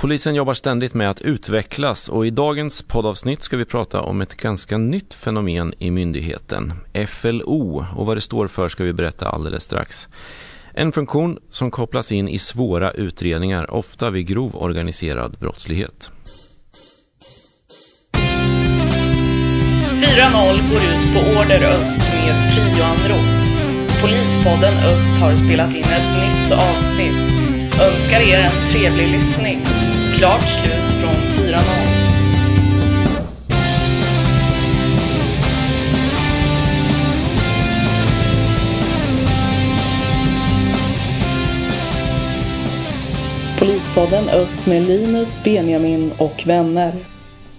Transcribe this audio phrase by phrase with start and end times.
[0.00, 4.34] Polisen jobbar ständigt med att utvecklas och i dagens poddavsnitt ska vi prata om ett
[4.34, 6.72] ganska nytt fenomen i myndigheten,
[7.06, 10.08] FLO, och vad det står för ska vi berätta alldeles strax.
[10.74, 16.10] En funktion som kopplas in i svåra utredningar, ofta vid grov organiserad brottslighet.
[18.12, 18.30] 4-0
[20.70, 23.26] går ut på Order Öst med prioanrop.
[24.02, 27.37] Polispodden Öst har spelat in ett nytt avsnitt.
[27.80, 29.66] Önskar er en trevlig lyssning.
[30.16, 31.14] Klart slut från
[31.46, 31.62] 4-0.
[43.58, 46.92] Polispodden Öst med Linus, Benjamin och vänner.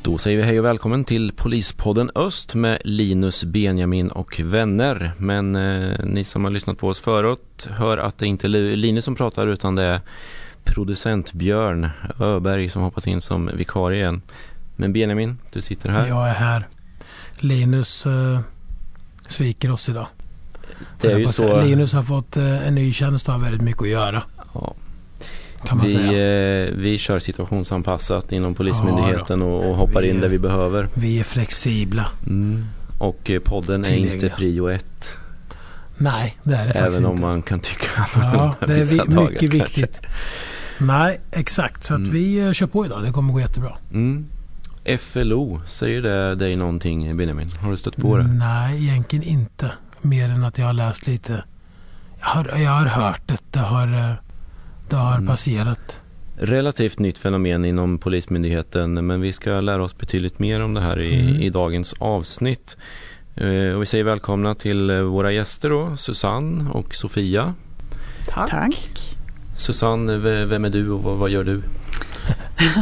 [0.10, 5.12] Då säger vi hej och välkommen till Polispodden Öst med Linus, Benjamin och vänner.
[5.18, 9.06] Men eh, ni som har lyssnat på oss förut hör att det inte är Linus
[9.06, 10.02] som pratar utan det är
[10.64, 14.22] producent Björn Öberg som hoppat in som vikarie igen.
[14.76, 16.08] Men Benjamin, du sitter här.
[16.08, 16.68] Jag är här.
[17.40, 18.40] Linus eh,
[19.28, 20.08] sviker oss idag.
[21.02, 21.62] Det är ju så...
[21.62, 24.24] Linus har fått eh, en ny tjänst och har väldigt mycket att göra.
[24.54, 24.76] Ja.
[25.84, 30.88] Vi, eh, vi kör situationsanpassat inom Polismyndigheten ja, och, och, hoppar in där vi behöver.
[30.94, 32.10] Vi är flexibla.
[32.28, 32.66] Mm.
[32.98, 35.16] Och eh, podden är inte prio ett.
[35.98, 37.22] Nej, det är det Även faktiskt om inte.
[37.22, 40.00] man kan tycka Ja, det är vi, dagar, mycket viktigt.
[40.02, 40.84] Kanske.
[40.86, 41.84] Nej, exakt.
[41.84, 42.12] Så att Mm.
[42.12, 43.04] vi eh, kör på idag.
[43.04, 43.78] Det kommer gå jättebra.
[43.94, 44.26] Mm.
[45.00, 47.52] FLO, säger det dig någonting Benjamin?
[47.62, 48.24] Har du stött på det?
[48.24, 49.72] Nej, egentligen inte.
[50.02, 51.44] Mer än att jag har läst lite.
[52.20, 53.38] Jag har, jag har hört det.
[53.52, 54.14] Det har, eh,
[54.90, 55.28] det har Mm.
[55.28, 56.02] passerat.
[56.42, 61.00] Relativt nytt fenomen inom Polismyndigheten men vi ska lära oss betydligt mer om det här
[61.00, 61.42] i, Mm.
[61.42, 62.78] i dagens avsnitt.
[63.36, 67.54] Eh, och vi säger välkomna till eh, våra gäster då, Susanne och Sofia.
[68.28, 69.16] Tack.
[69.58, 71.62] Susanne, v- vem är du och vad, vad gör du?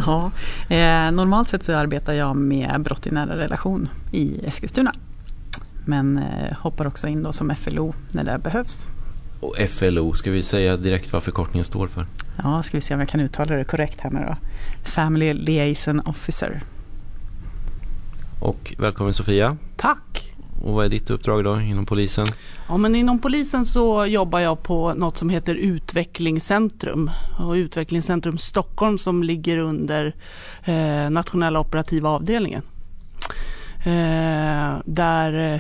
[0.05, 0.31] Ja,
[0.69, 4.92] eh, normalt sett så arbetar jag med brott i nära relation i Eskilstuna.
[5.86, 8.87] Men eh, hoppar också in då som FLO när det behövs.
[9.39, 12.05] Och FLO, ska vi säga direkt vad förkortningen står för?
[12.43, 14.36] Ja, ska vi se om jag kan uttala det korrekt här nu då.
[14.83, 16.61] Family Liaison Officer.
[18.39, 19.58] Och välkommen Sofia.
[19.75, 20.33] Tack!
[20.64, 22.25] Och vad är ditt uppdrag då inom polisen?
[22.67, 27.11] Ja, men inom polisen så jobbar jag på något som heter Utvecklingscentrum.
[27.39, 30.15] Och Utvecklingscentrum Stockholm som ligger under
[30.64, 32.61] eh, nationella operativa avdelningen.
[33.86, 35.59] Eh, där, eh,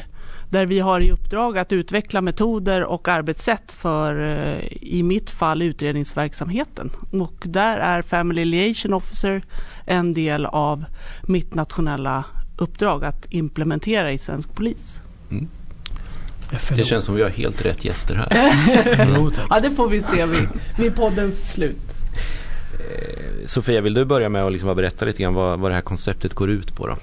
[0.49, 5.61] där vi har i uppdrag att utveckla metoder och arbetssätt för, eh, i mitt fall,
[5.61, 6.89] utredningsverksamheten.
[7.11, 9.45] Och där är Family Liaison Officer
[9.85, 10.85] en del av
[11.23, 12.25] mitt nationella
[12.57, 15.01] uppdrag att implementera i svensk polis.
[16.75, 18.27] Det känns som vi har helt rätt gäster här.
[19.49, 20.47] Ja, det får vi se vid,
[20.77, 21.77] vid poddens slut.
[23.45, 26.33] Sofia, vill du börja med att liksom berätta lite grann vad, vad det här konceptet
[26.33, 26.95] går ut på då?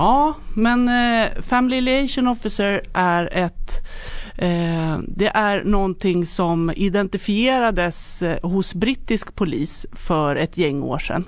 [0.00, 3.86] Ja, men eh, Family Liaison Officer är ett
[4.36, 11.24] eh, det är någonting som identifierades eh, hos brittisk polis för ett gäng år sedan.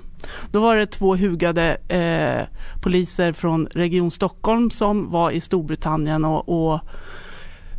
[0.51, 6.49] Då var det två hugade eh, poliser från Region Stockholm som var i Storbritannien och,
[6.49, 6.79] och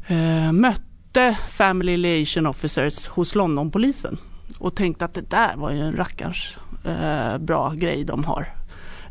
[0.06, 4.18] eh, mötte Family Liaison Officers hos Londonpolisen
[4.58, 8.54] och tänkte att det där var ju en rackarns eh, bra grej de har.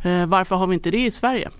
[0.03, 1.51] Eh, varför har vi inte det i Sverige?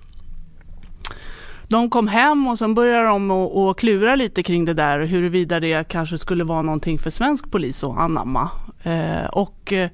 [1.74, 5.88] De kom hem och sen började de att- klura lite kring det där huruvida det
[5.88, 8.50] kanske skulle vara någonting för svensk polis att anamma.
[8.84, 9.90] Eh, och eh,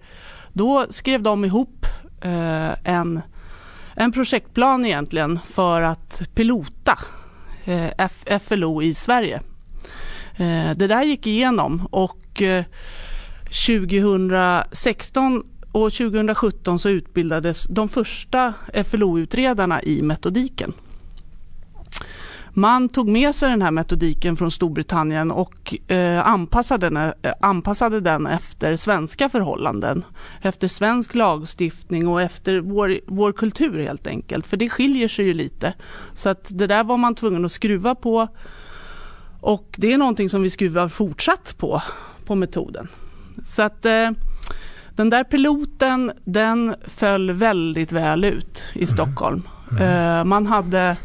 [0.53, 1.85] då skrev de ihop
[2.21, 3.21] eh, en,
[3.95, 6.99] en projektplan egentligen för att pilota
[7.65, 9.41] eh, F- FLO i Sverige.
[10.35, 12.63] Eh, det där gick igenom och eh,
[13.67, 18.53] 2016 och 2017 så utbildades de första
[18.85, 20.73] FLO-utredarna i metodiken.
[22.53, 27.99] Man tog med sig den här metodiken från Storbritannien och eh, anpassade, den, eh, anpassade
[27.99, 30.05] den efter svenska förhållanden.
[30.41, 34.47] Efter svensk lagstiftning och efter vår, vår kultur helt enkelt.
[34.47, 35.73] För det skiljer sig ju lite.
[36.13, 38.27] Så att det där var man tvungen att skruva på.
[39.41, 41.81] Och det är någonting som vi skruvar fortsatt på,
[42.25, 42.87] på metoden.
[43.45, 44.09] Så att eh,
[44.95, 49.41] den där piloten den föll väldigt väl ut i Stockholm.
[49.79, 50.97] Eh, man hade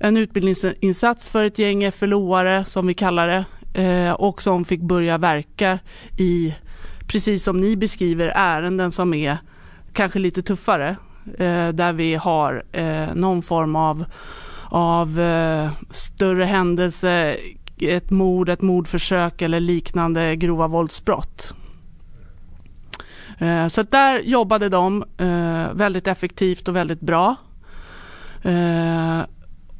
[0.00, 3.44] en utbildningsinsats för ett gäng FLO-are som vi kallar det
[3.82, 5.78] eh, och som fick börja verka
[6.18, 6.54] i,
[7.06, 9.38] precis som ni beskriver, ärenden som är
[9.92, 10.96] kanske lite tuffare.
[11.38, 14.04] Eh, där vi har eh, någon form av,
[14.70, 15.20] av
[15.90, 17.36] större händelse,
[17.80, 21.54] ett mord, ett mordförsök eller liknande grova våldsbrott.
[23.70, 25.04] Så där jobbade de
[25.72, 27.36] väldigt effektivt och väldigt bra.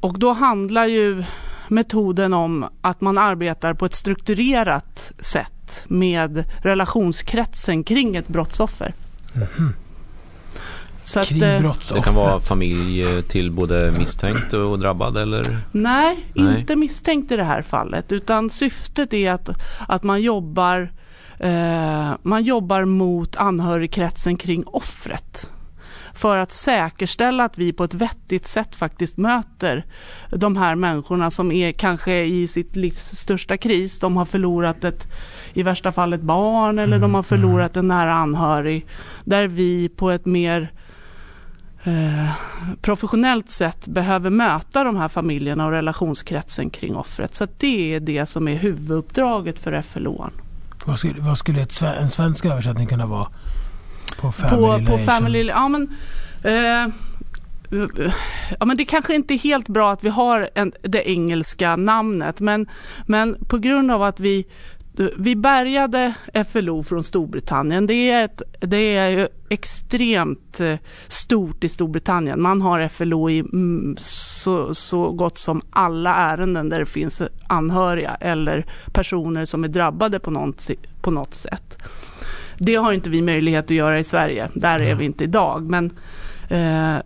[0.00, 1.24] Och då handlar ju
[1.68, 8.94] metoden om att man arbetar på ett strukturerat sätt med relationskretsen kring ett brottsoffer.
[9.32, 9.74] Mhm.
[11.04, 11.74] Så att, Kring eh.
[11.94, 15.58] Det kan vara familj eh, till både misstänkt och drabbad eller?
[15.72, 16.60] Nej, Nej.
[16.60, 19.48] inte misstänkt i det här fallet utan syftet är att,
[19.88, 20.92] att man jobbar
[21.38, 25.50] eh, man jobbar mot anhörigkretsen kring offret
[26.18, 29.84] för att säkerställa att vi på ett vettigt sätt faktiskt möter
[30.30, 33.98] de här människorna som är kanske i sitt livs största kris.
[34.00, 35.08] De har förlorat ett,
[35.52, 38.86] i värsta fall ett barn eller de har förlorat en nära anhörig.
[39.24, 40.72] Där vi på ett mer
[41.84, 42.30] eh,
[42.80, 47.34] professionellt sätt behöver möta de här familjerna och relationskretsen kring offret.
[47.34, 50.30] Så det är det som är huvuduppdraget för FLO.
[50.84, 53.28] Vad skulle, vad skulle ett, en svensk översättning kunna vara?
[54.16, 54.98] På Family På, på?
[54.98, 55.46] Family...
[55.46, 55.96] Ja men,
[56.42, 56.92] eh,
[58.58, 62.40] ja men det kanske inte är helt bra att vi har en, det engelska namnet
[62.40, 62.66] men,
[63.06, 64.46] men på grund av att vi
[65.16, 66.14] vi bärgade
[66.52, 67.86] FLO från Storbritannien.
[67.86, 70.74] Det är, ett, det är ju extremt eh,
[71.08, 72.42] stort i Storbritannien.
[72.42, 78.14] Man har FLO i mm, så, så gott som alla ärenden där det finns anhöriga
[78.14, 80.70] eller personer som är drabbade på något,
[81.00, 81.78] på något sätt.
[82.58, 84.48] Det har inte vi möjlighet att göra i Sverige.
[84.54, 85.70] Där är vi inte idag.
[85.70, 85.90] Men
[86.48, 86.96] eh,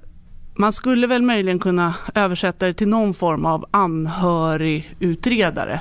[0.55, 5.81] man skulle väl möjligen kunna översätta det till någon form av anhörigutredare.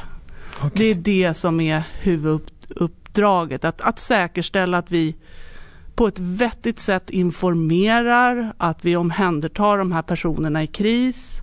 [0.58, 0.72] Okej.
[0.74, 3.66] Det är det som är huvuduppdraget.
[3.66, 5.16] Att, att säkerställa att vi
[5.96, 11.42] på ett vettigt sätt informerar, att vi omhändertar de här personerna i kris,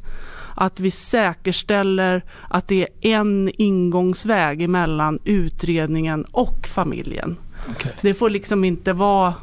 [0.57, 7.37] att vi säkerställer att det är en ingångsväg mellan utredningen och familjen.
[7.71, 7.93] Okej.
[8.01, 9.35] Det får liksom inte vara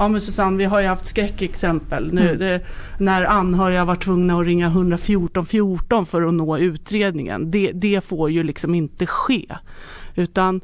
[0.00, 2.28] Ja men Susanne, vi har ju haft skräckexempel nu.
[2.28, 2.38] Mm.
[2.38, 2.60] Det,
[2.98, 7.50] när anhöriga var tvungna att ringa 114 14 för att nå utredningen.
[7.50, 9.46] Det, det får ju liksom inte ske.
[10.14, 10.60] Utan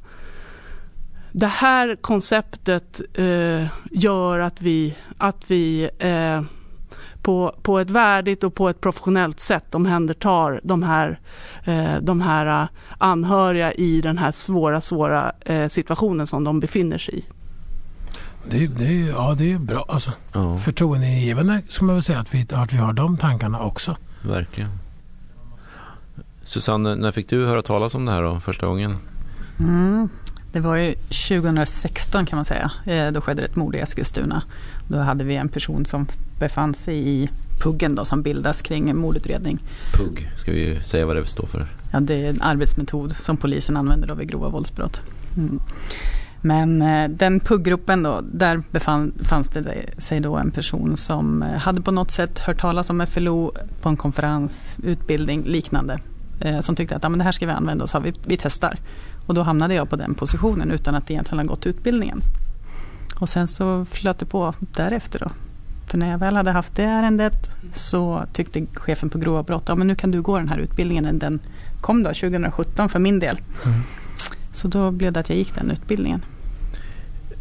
[1.33, 6.43] det här konceptet eh, gör att vi, att vi eh,
[7.27, 11.21] på, på ett värdigt och på ett professionellt sätt omhändertar de här,
[11.65, 12.69] eh, de här eh,
[12.99, 17.25] anhöriga i den här svåra, svåra eh, situationen som de befinner sig i.
[18.51, 19.85] Det, det, ja, det är bra.
[19.89, 23.97] Alltså, Ja, förtroendeingivande ska man väl säga att vi, att vi har de tankarna också.
[24.23, 24.71] verkligen.
[26.45, 28.97] Susanne, när fick du höra talas om det här då, första gången?
[29.59, 30.09] Mm.
[30.57, 32.71] Det var ju 2016 kan man säga.
[32.87, 34.43] Eh, Då skedde ett mord i Eskilstuna.
[34.89, 36.07] Då hade vi en person som
[36.39, 37.31] befann sig i
[37.63, 39.59] puggen då, som bildas kring mordutredning.
[39.93, 41.67] PUG, ska vi säga vad det står för?
[41.93, 45.01] Ja, det är en arbetsmetod som polisen använder då vid grova våldsbrott.
[45.37, 45.61] Mm.
[46.41, 51.49] Men eh, den puggruppen då, där befann, fanns det sig då en person som eh,
[51.49, 56.01] hade på något sätt hört talas om FLO på en konferens, utbildning, liknande.
[56.61, 58.79] Som tyckte att ja, men det här ska vi använda och sa vi, vi testar.
[59.27, 62.21] Och då hamnade jag på den positionen utan att egentligen ha gått utbildningen.
[63.21, 65.31] Och sen så flöt det på därefter då.
[65.87, 69.75] För när jag väl hade haft det ärendet så tyckte chefen på grova brott, ja
[69.75, 71.19] men nu kan du gå den här utbildningen.
[71.19, 71.41] Den
[71.81, 73.39] kom då 2017 för min del.
[73.65, 73.81] Mm.
[74.53, 76.25] Så då blev det att jag gick den utbildningen.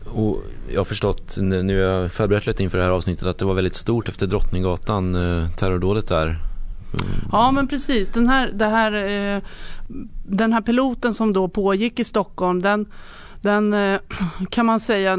[0.05, 0.43] Och
[0.73, 3.45] jag har förstått, nu nu har jag förberett lite inför det här avsnittet, att det
[3.45, 6.39] var väldigt stort efter Drottninggatan, eh, terrordådet där.
[6.93, 7.05] Mm.
[7.31, 9.41] Ja men precis, den här, det här, eh,
[10.25, 12.85] den här piloten som då pågick i Stockholm den,
[13.41, 13.99] den eh,
[14.49, 15.17] kan man säga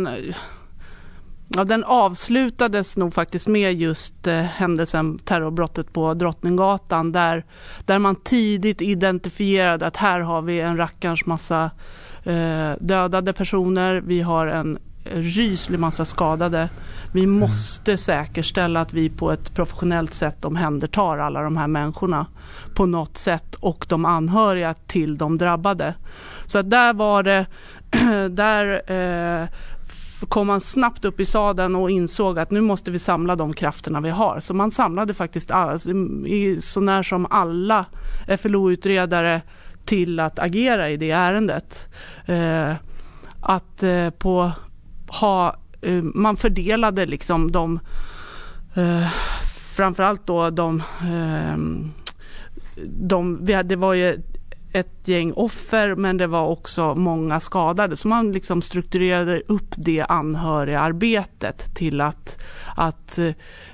[1.49, 7.45] Ja, den avslutades nog faktiskt med just eh, händelsen terrorbrottet på Drottninggatan där,
[7.85, 11.71] där man tidigt identifierade att här har vi en rackarns massa
[12.25, 14.79] eh, dödade personer, vi har en
[15.13, 16.69] ryslig massa skadade.
[17.13, 22.27] Vi måste säkerställa att vi på ett professionellt sätt omhändertar alla de här människorna
[22.75, 25.95] på något sätt och de anhöriga till de drabbade.
[26.47, 27.47] Så att där var det,
[28.31, 29.49] där eh,
[30.29, 34.01] kom man snabbt upp i sadeln och insåg att nu måste vi samla de krafterna
[34.01, 34.41] vi har.
[34.41, 35.79] Så man samlade faktiskt all,
[36.27, 37.85] i, så när som alla
[38.39, 39.41] FLO-utredare
[39.85, 41.89] till att agera i det ärendet.
[42.27, 42.73] Eh,
[43.41, 44.53] att eh, på
[45.21, 47.81] ha, eh, man fördelade liksom de
[48.75, 49.09] eh,
[49.77, 51.57] framförallt då de, eh,
[52.87, 54.23] de vi hade, det var ju
[54.73, 57.97] ett gäng offer men det var också många skadade.
[57.97, 62.43] Så man liksom strukturerade upp det anhörigarbetet till att,
[62.77, 63.19] att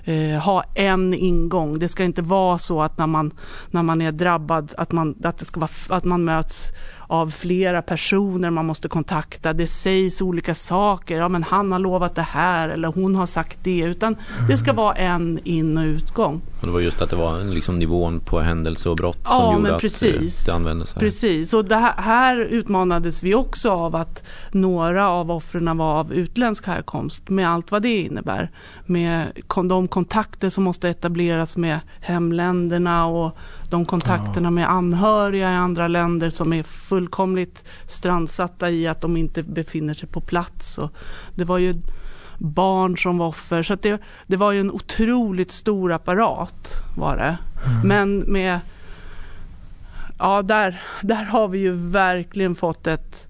[0.05, 1.79] eh, ha en ingång.
[1.79, 3.33] Det ska inte vara så att när man,
[3.71, 6.69] när man är drabbad att man, att det ska vara, att man möts
[7.12, 9.52] av flera personer man måste kontakta.
[9.52, 11.19] Det sägs olika saker.
[11.19, 13.81] Ja, men han har lovat det här eller hon har sagt det.
[13.81, 14.16] Utan
[14.49, 16.40] det ska vara en in och utgång.
[16.61, 19.57] Och det var just att det var liksom nivån på händelse och brott som Ja,
[19.57, 20.49] gjorde att precis.
[20.49, 21.00] eh, det användes här.
[21.00, 26.66] Precis, och här, här utmanades vi också av att några av offren var av utländsk
[26.66, 28.50] härkomst med allt vad det innebär.
[28.87, 29.26] Med
[29.69, 33.37] de kontakter som måste etableras med hemländerna och
[33.73, 39.43] de kontakterna med anhöriga i andra länder som är fullkomligt strandsatta i att de inte
[39.43, 40.79] befinner sig på plats.
[40.79, 40.91] Och
[41.35, 41.75] det var ju
[42.38, 43.62] barn som var offer.
[43.62, 47.38] Så det, det var ju en otroligt stor apparat var det.
[47.85, 48.61] Men med
[50.19, 53.29] Ja, där, där har vi ju verkligen fått ett...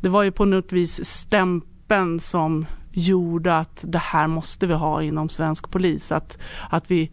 [0.00, 5.02] Det var ju på något vis stämpeln som gjorde att det här måste vi ha
[5.02, 6.12] inom svensk polis.
[6.12, 6.38] Att,
[6.70, 7.10] att vi...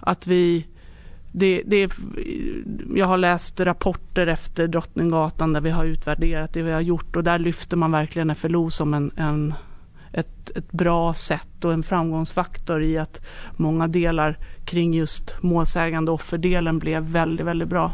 [0.00, 0.66] Att vi
[1.38, 1.92] det, det,
[2.94, 7.24] jag har läst rapporter efter Drottninggatan där vi har utvärderat det vi har gjort och
[7.24, 9.54] där lyfter man verkligen FLO som en, en,
[10.12, 13.20] ett, ett bra sätt och en framgångsfaktor i att
[13.56, 17.92] många delar kring just målsägande och offerdelen blev väldigt, väldigt bra.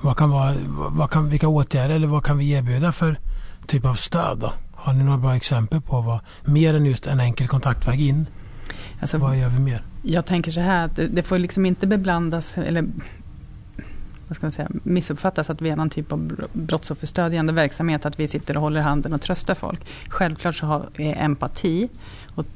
[0.00, 0.52] Vad kan vara,
[0.90, 3.18] vad kan, vilka åtgärder eller vad kan vi erbjuda för
[3.66, 4.52] typ av stöd då?
[4.74, 8.26] Har ni några bra exempel på vad, mer än just en enkel kontaktväg in?
[9.00, 9.82] Alltså, Vad gör vi mer?
[10.02, 12.84] Jag tänker så här att det, det får liksom inte beblandas eller
[14.28, 18.20] vad ska man säga, missuppfattas att vi är någon typ av br- brottsofferstödjande verksamhet, att
[18.20, 19.80] vi sitter och håller handen och tröstar folk.
[20.08, 21.88] Självklart så har vi empati
[22.34, 22.46] och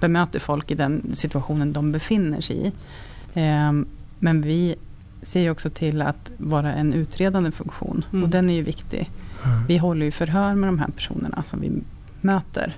[0.00, 2.72] bemöter folk i den situationen de befinner sig i.
[3.34, 3.86] Ehm,
[4.18, 4.74] men vi
[5.22, 8.22] ser ju också till att vara en utredande funktion Mm.
[8.24, 9.10] och den är ju viktig.
[9.44, 9.66] Mm.
[9.66, 11.72] Vi håller ju förhör med de här personerna som vi
[12.20, 12.76] möter.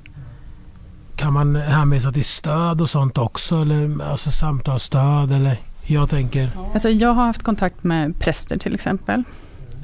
[1.19, 3.57] Kan man hänvisa till stöd och sånt också?
[3.63, 9.23] Eller alltså samtalsstöd eller jag tänker Alltså jag har haft kontakt med präster till exempel.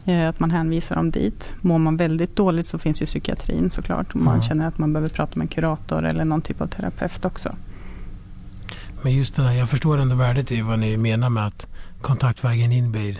[0.05, 1.53] Eh, Att man hänvisar dem dit.
[1.61, 4.15] Mår man väldigt dåligt så finns ju psykiatrin såklart.
[4.15, 4.43] Om man Ja.
[4.49, 7.55] känner att man behöver prata med en kurator eller någon typ av terapeut också.
[9.03, 11.67] Men just det här, jag förstår ändå värdet i vad ni menar med att
[12.01, 13.19] kontaktvägen in blir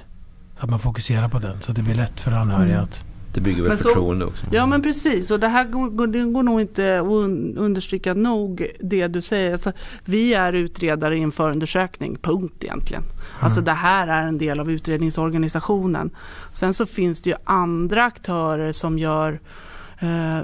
[0.59, 2.85] att man fokuserar på den så att det blir lätt för anhöriga Mm.
[2.85, 3.05] att
[3.35, 4.47] Det bygger väl Men så- förtroende också.
[4.53, 8.67] Ja men precis och det här går, det går nog inte att un- understryka nog
[8.81, 9.53] det du säger.
[9.53, 9.73] Alltså,
[10.05, 13.03] vi är utredare i en förundersökning, punkt egentligen.
[13.41, 16.11] Alltså det här är en del av utredningsorganisationen.
[16.53, 19.41] Sen så finns det ju andra aktörer som gör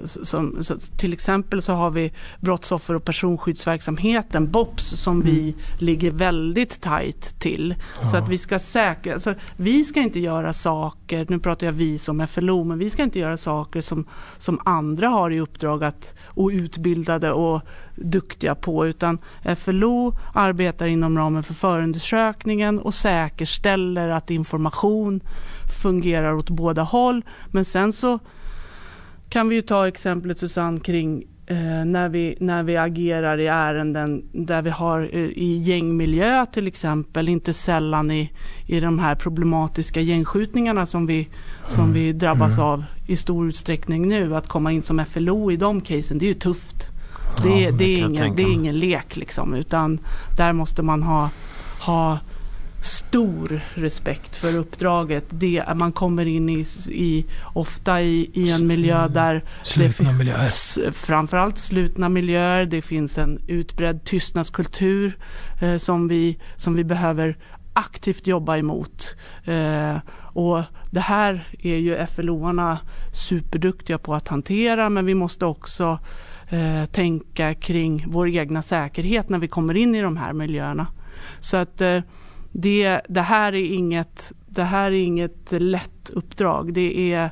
[0.04, 6.80] som, så, till exempel så har vi brottsoffer och personskyddsverksamheten, BOPS, som vi ligger väldigt
[6.80, 7.75] tajt till.
[8.11, 11.99] Så att vi ska säkra, alltså, vi ska inte göra saker, nu pratar jag vi
[11.99, 14.07] som FLO, men vi ska inte göra saker som,
[14.38, 17.61] som andra har i uppdrag att, och utbildade och
[17.95, 19.19] duktiga på, utan
[19.57, 25.21] FLO arbetar inom ramen för förundersökningen och säkerställer att information
[25.83, 27.23] fungerar åt båda håll.
[27.50, 28.19] Men sen så
[29.30, 34.22] kan vi ju ta exemplet Susanne kring eh, när, vi, när vi agerar i ärenden
[34.32, 38.32] där vi har eh, i gängmiljö till exempel, inte sällan i,
[38.66, 41.28] i de här problematiska gängskjutningarna som vi,
[41.66, 44.37] som vi drabbas av i stor utsträckning nu.
[44.37, 46.87] Att komma in som FLO i de casen, det är ju tufft.
[47.42, 49.99] Det, Ja, det, det är, ingen, det är ingen lek liksom, utan
[50.37, 51.30] där måste man ha,
[51.80, 52.18] ha
[52.82, 55.25] stor respekt för uppdraget.
[55.30, 60.92] Det, man kommer in i, i ofta i, i en miljö där slutna miljöer.
[60.92, 62.66] Framförallt slutna miljöer.
[62.66, 65.18] Det finns en utbredd tystnadskultur
[65.60, 67.37] eh, som, vi, som vi behöver
[67.72, 69.16] aktivt jobba emot.
[69.44, 69.96] Eh,
[70.32, 72.78] och det här är ju FLO-arna
[73.12, 75.99] superduktiga på att hantera men vi måste också
[76.49, 80.87] eh, tänka kring vår egna säkerhet när vi kommer in i de här miljöerna.
[81.40, 82.00] Så att eh,
[82.52, 86.73] det, det, här är inget, det här är inget lätt uppdrag.
[86.73, 87.30] Det är,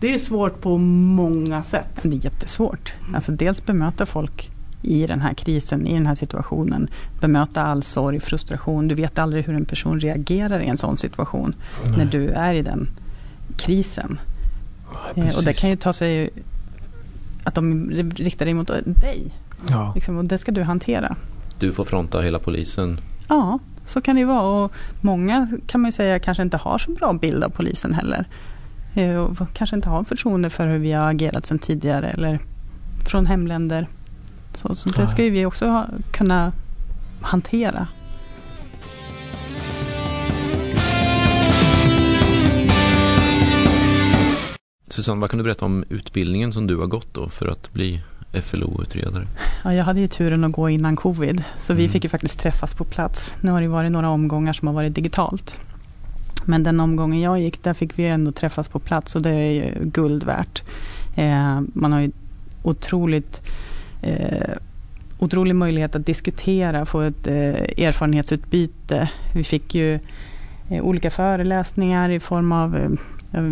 [0.00, 2.02] det är svårt på många sätt.
[2.02, 2.92] Det är jättesvårt.
[3.14, 4.50] Alltså dels bemöta folk
[4.82, 6.88] i den här krisen, i den här situationen.
[7.20, 8.88] Bemöta all sorg, frustration.
[8.88, 11.54] Du vet aldrig hur en person reagerar i en sån situation.
[11.96, 12.88] När du är i den
[13.56, 14.20] krisen.
[15.14, 16.30] Eh, och det kan ju ta sig
[17.44, 19.34] att de riktar det mot dig.
[19.70, 19.92] Ja.
[19.94, 21.16] Liksom, och det ska du hantera.
[21.58, 23.00] Du får fronta hela polisen.
[23.28, 24.64] Ja, så kan det ju vara.
[24.64, 28.24] Och många kan man ju säga kanske inte har så bra bild av polisen heller.
[28.94, 32.38] Eh, Och kanske inte har förtroende för hur vi har agerat sedan tidigare eller
[33.08, 33.88] från hemländer.
[34.54, 36.52] Så, så det ska ju vi också ha, kunna
[37.20, 37.86] hantera.
[44.88, 48.02] Susanne, vad kan du berätta om utbildningen som du har gått då för att bli
[48.32, 49.26] FLO-utredare?
[49.64, 51.92] Ja, jag hade ju turen att gå innan covid, så vi Mm.
[51.92, 53.34] fick ju faktiskt träffas på plats.
[53.40, 55.56] Nu har det varit några omgångar som har varit digitalt.
[56.44, 59.50] Men den omgången jag gick, där fick vi ändå träffas på plats och det är
[59.50, 60.62] ju guld värt.
[61.16, 62.10] Eh, man har ju
[62.62, 63.40] otroligt
[64.02, 64.50] eh,
[65.18, 69.08] otrolig möjlighet att diskutera, få ett eh, erfarenhetsutbyte.
[69.34, 69.94] Vi fick ju
[70.70, 73.50] eh, olika föreläsningar i form av eh,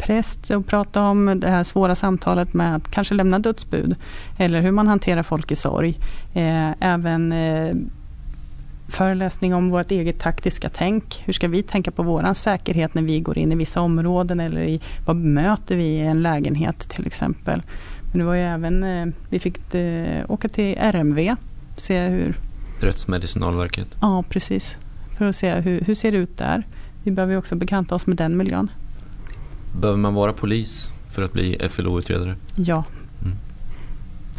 [0.00, 3.96] präst och prata om det här svåra samtalet med att kanske lämna dödsbud.
[4.38, 5.98] Eller hur man hanterar folk i sorg.
[6.34, 7.74] Eh, även eh,
[8.88, 11.22] föreläsning om vårt eget taktiska tänk.
[11.24, 14.62] Hur ska vi tänka på våran säkerhet när vi går in i vissa områden eller
[14.62, 17.62] i, vad möter vi i en lägenhet till exempel.
[18.10, 19.58] Men det var ju även, eh, vi fick
[20.28, 21.36] åka till RMV,
[21.76, 22.34] se hur...
[22.80, 23.96] Rättsmedicinalverket?
[24.00, 24.78] Ja, precis.
[25.18, 26.66] För att se hur, hur ser det ut där.
[27.04, 28.70] Vi behöver också bekanta oss med den miljön.
[29.72, 32.36] Behöver man vara polis för att bli FLO-utredare?
[32.54, 32.84] Ja.
[33.22, 33.36] Mm.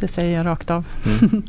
[0.00, 0.84] Det säger jag rakt av.
[1.06, 1.42] Mm.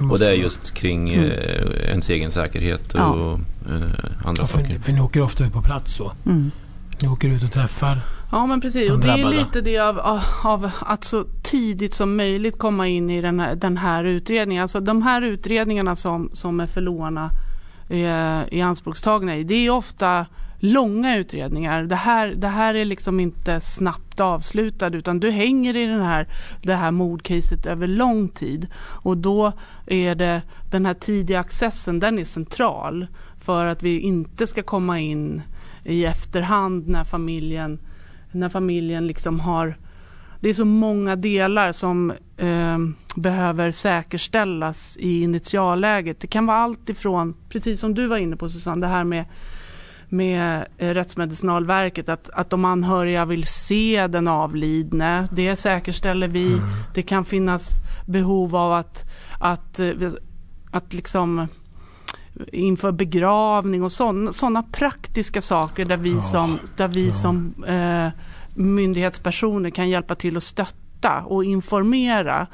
[0.10, 1.30] och det är just kring mm.
[1.30, 3.38] eh, ens egen säkerhet och ja.
[3.68, 4.78] eh, andra ja, för, saker?
[4.78, 6.12] För ni åker ofta ut på plats så?
[6.26, 6.50] Mm.
[6.98, 7.98] Ni åker ut och träffar
[8.32, 12.58] Ja men precis och det är lite det av, av, att så tidigt som möjligt
[12.58, 14.62] komma in i den här, den här utredningen.
[14.62, 17.30] Alltså de här utredningarna som, som FLO-arna
[17.88, 19.44] är i anspråkstagna i.
[19.44, 20.26] Det är ofta
[20.60, 21.82] långa utredningar.
[21.82, 26.28] Det här, det här är liksom inte snabbt avslutad utan du hänger i den här,
[26.62, 28.66] det här mordcaset över lång tid.
[28.76, 29.52] Och då
[29.86, 33.06] är det den här tidiga accessen, den är central
[33.40, 35.42] för att vi inte ska komma in
[35.84, 37.78] i efterhand när familjen,
[38.32, 39.76] när familjen liksom har
[40.40, 42.78] det är så många delar som eh,
[43.16, 46.20] behöver säkerställas i initialläget.
[46.20, 49.24] Det kan vara allt ifrån, precis som du var inne på Susanne, det här med
[50.12, 55.28] med eh, Rättsmedicinalverket att, att de anhöriga vill se den avlidne.
[55.32, 56.46] Det säkerställer vi.
[56.46, 56.60] Mm.
[56.94, 57.70] Det kan finnas
[58.06, 59.04] behov av att,
[59.38, 59.92] att, eh,
[60.70, 61.48] att liksom
[62.52, 67.12] inför begravning och sådana praktiska saker där vi som, där vi ja.
[67.12, 68.08] som eh,
[68.54, 72.46] myndighetspersoner kan hjälpa till att stötta och informera.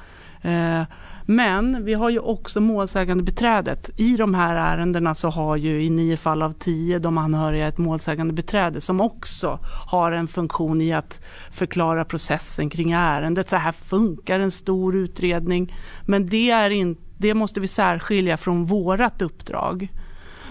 [0.42, 0.82] Eh,
[1.26, 3.90] men vi har ju också målsägande beträdet.
[3.96, 7.78] I de här ärendena så har ju i nio fall av tio de anhöriga ett
[7.78, 13.48] målsägande beträde som också har en funktion i att förklara processen kring ärendet.
[13.48, 15.74] Så här funkar en stor utredning.
[16.02, 19.88] Men det, är in, det måste vi särskilja från vårat uppdrag.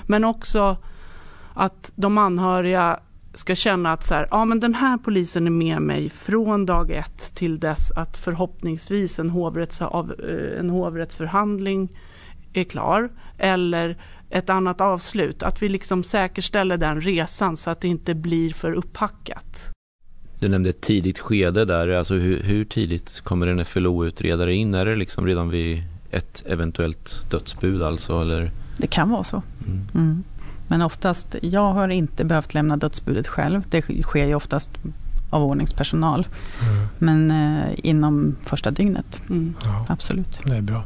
[0.08, 0.78] Men också
[1.54, 3.00] att de anhöriga
[3.36, 6.92] ska känna att så här, ja, men den här polisen är med mig från dag
[6.92, 11.90] ett till dess att förhoppningsvis en, hovrätts, av, eh, en hovrättsförhandling
[12.54, 13.98] är klar eller
[14.30, 15.44] ett annat avslut.
[15.44, 19.72] Att vi liksom säkerställer den resan så att det inte blir för upphackat.
[20.40, 24.74] Du nämnde ett tidigt skede där, alltså hur, hur tidigt kommer en FLO-utredare in?
[24.74, 28.22] Är det liksom redan vid ett eventuellt dödsbud alltså?
[28.22, 28.52] Eller?
[28.78, 29.42] Det kan vara så.
[29.68, 29.88] Mm.
[29.94, 30.24] Mm.
[30.68, 33.64] Men oftast, jag har inte behövt lämna dödsbudet själv.
[33.70, 34.70] Det sker ju oftast
[35.30, 36.28] av ordningspersonal.
[36.62, 36.88] Mm.
[37.00, 39.22] Men eh, inom första dygnet.
[39.30, 39.54] Mm.
[39.64, 40.40] Ja, Absolut.
[40.44, 40.84] Det är bra.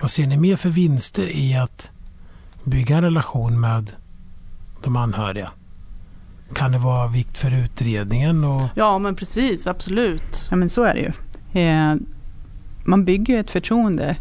[0.00, 1.90] Vad ser ni mer för vinster i att
[2.64, 3.90] bygga en relation med
[4.82, 5.50] de anhöriga?
[6.52, 8.44] Kan det vara vikt för utredningen?
[8.44, 8.68] Och...
[8.74, 10.46] Ja men precis, absolut.
[10.50, 11.12] Ja men så är det ju.
[11.62, 11.94] Eh,
[12.84, 14.16] man bygger ju ett förtroende.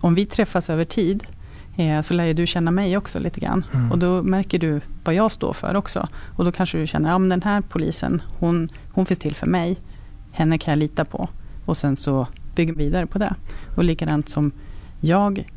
[0.00, 1.26] Om vi träffas över tid
[2.02, 3.64] så lär ju du känna mig också lite grann.
[3.74, 3.92] Mm.
[3.92, 6.08] Och då märker du vad jag står för också.
[6.36, 9.46] Och då kanske du känner, ja men den här polisen, hon, hon finns till för
[9.46, 9.76] mig.
[10.32, 11.28] Henne kan jag lita på.
[11.64, 13.34] Och sen så bygger vi vidare på det.
[13.76, 14.52] Och likadant som
[15.00, 15.48] jag,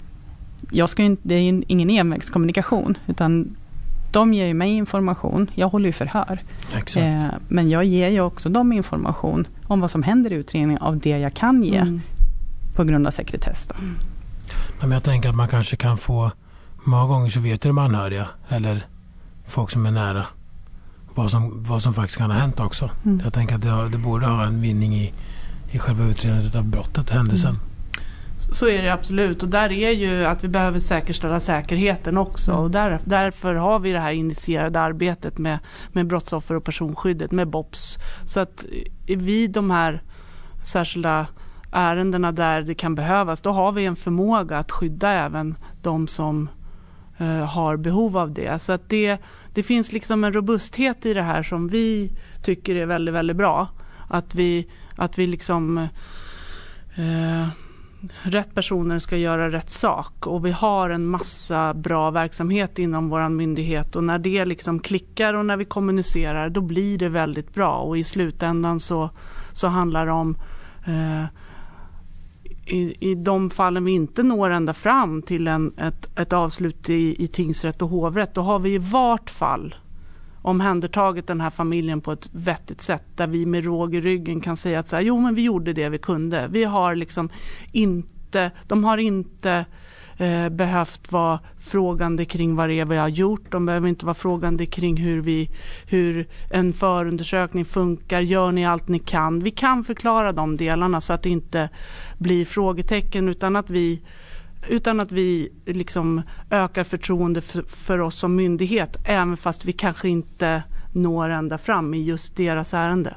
[0.71, 2.97] jag ska inte, det är ju ingen envägskommunikation.
[3.07, 3.55] Utan
[4.11, 6.39] de ger ju mig information, jag håller ju förhör.
[7.01, 10.99] Eh, men jag ger ju också dem information om vad som händer i utredningen av
[10.99, 11.77] det jag kan ge.
[11.77, 12.01] Mm.
[12.75, 13.67] På grund av sekretess.
[13.67, 13.75] Då.
[13.75, 13.95] Mm.
[14.81, 16.31] Men jag tänker att man kanske kan få,
[16.83, 18.85] många gånger så vet ju de anhöriga eller
[19.47, 20.25] folk som är nära
[21.17, 22.89] vad som, vad som faktiskt kan ha hänt också.
[23.05, 23.21] Mm.
[23.23, 25.13] Jag tänker att det, det borde ha en vinning i,
[25.71, 27.49] i själva utredandet av brottet, händelsen.
[27.49, 27.61] Mm.
[28.37, 32.63] Så är det absolut och där är ju att vi behöver säkerställa säkerheten också mm.
[32.63, 35.59] och där, därför har vi det här initierade arbetet med,
[35.91, 37.97] med brottsoffer och personskyddet med BOPS.
[38.25, 38.65] Så att
[39.07, 40.01] vid de här
[40.63, 41.27] särskilda
[41.71, 46.49] ärendena där det kan behövas, då har vi en förmåga att skydda även de som
[47.17, 48.61] eh, har behov av det.
[48.61, 49.17] Så att det,
[49.53, 52.11] det finns liksom en robusthet i det här som vi
[52.43, 53.69] tycker är väldigt, väldigt bra.
[54.07, 55.77] Att vi, att vi liksom
[56.95, 57.47] eh,
[58.21, 63.29] rätt personer ska göra rätt sak och vi har en massa bra verksamhet inom vår
[63.29, 67.77] myndighet och när det liksom klickar och när vi kommunicerar då blir det väldigt bra
[67.77, 69.09] och i slutändan så,
[69.51, 70.37] så handlar det om
[70.85, 71.25] eh,
[72.67, 77.23] i, i de fallen vi inte når ända fram till en, ett, ett avslut i,
[77.23, 79.75] i tingsrätt och hovrätt, då har vi i vart fall
[80.41, 84.57] omhändertagit den här familjen på ett vettigt sätt där vi med råg i ryggen kan
[84.57, 86.47] säga att så här, jo men vi gjorde det vi kunde.
[86.47, 87.29] Vi har liksom
[87.71, 89.65] inte, de har inte
[90.17, 93.51] eh, behövt vara frågande kring vad det är vi har gjort.
[93.51, 95.49] De behöver inte vara frågande kring hur, vi,
[95.85, 98.21] hur en förundersökning funkar.
[98.21, 99.39] Gör ni allt ni kan?
[99.39, 101.69] Vi kan förklara de delarna så att det inte
[102.17, 104.01] blir frågetecken utan att vi
[104.69, 110.09] utan att vi liksom ökar förtroende för, för oss som myndighet även fast vi kanske
[110.09, 113.15] inte når ända fram i just deras ärende.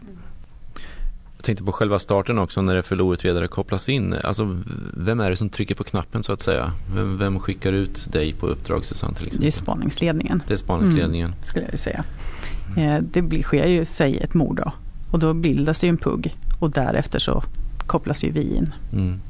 [1.41, 4.15] Jag tänkte på själva starten också när FLO-utredare kopplas in.
[4.25, 4.59] Alltså,
[4.95, 6.73] vem är det som trycker på knappen så att säga?
[6.95, 9.43] Vem, vem skickar ut dig på uppdrag Susanne till exempel?
[9.43, 10.43] Det är spaningsledningen.
[10.47, 11.27] Det är spaningsledningen.
[11.27, 12.05] Mm, skulle jag säga.
[12.77, 14.73] Eh, det blir, sker ju, säg ett mord då.
[15.11, 16.37] Och då bildas det ju en PUG.
[16.59, 17.43] Och därefter så
[17.87, 18.73] kopplas ju vi in.
[18.93, 19.21] Mm.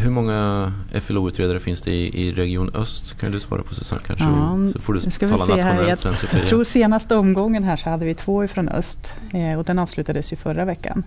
[0.00, 3.20] Hur många FLO-utredare finns det i, i Region Öst?
[3.20, 4.24] Kan du svara på Susanne kanske?
[4.24, 6.38] Ja, så får du tala nationellt här.
[6.38, 10.32] Jag, tror senaste omgången här så hade vi två ifrån Öst eh, och den avslutades
[10.32, 11.02] ju förra veckan.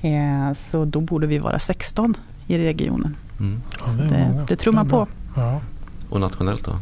[0.00, 3.16] Eh, så då borde vi vara 16 i regionen.
[3.40, 3.62] Mm.
[3.78, 5.06] Ja, det, det, det trummar på.
[5.36, 5.60] Ja.
[6.08, 6.78] Och nationellt då?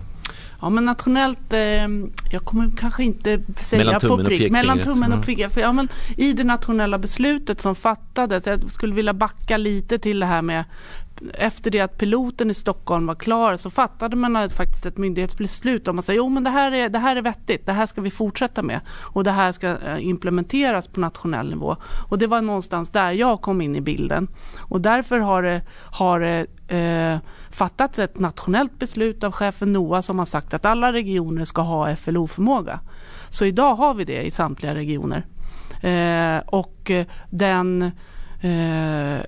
[0.60, 1.88] Ja men nationellt, eh,
[2.30, 5.50] jag kommer kanske inte säga mellan på prick, mellan tummen och pricken.
[5.56, 10.26] Ja, men I det nationella beslutet som fattades, jag skulle vilja backa lite till det
[10.26, 10.64] här med
[11.34, 15.98] efter det att piloten i Stockholm var klar så fattade man faktiskt ett myndighetsbeslut om
[15.98, 18.10] att säga jo men det här, är, det här är vettigt, det här ska vi
[18.10, 18.80] fortsätta med
[19.14, 21.76] och det här ska eh, implementeras på nationell nivå.
[22.08, 24.28] Och det var någonstans där jag kom in i bilden.
[24.58, 27.18] Och därför har det, har det eh,
[27.50, 31.96] fattats ett nationellt beslut av chefen NOA som har sagt att alla regioner ska ha
[31.96, 32.80] FLO-förmåga.
[33.28, 35.26] Så idag har vi det i samtliga regioner.
[35.82, 37.90] Eh, och eh, den
[38.40, 39.20] Eh,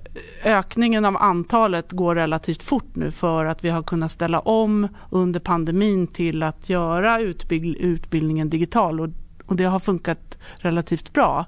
[0.43, 5.39] ökningen av antalet går relativt fort nu för att vi har kunnat ställa om under
[5.39, 9.09] pandemin till att göra utbild utbildningen digital och,
[9.45, 11.45] och, det har funkat relativt bra.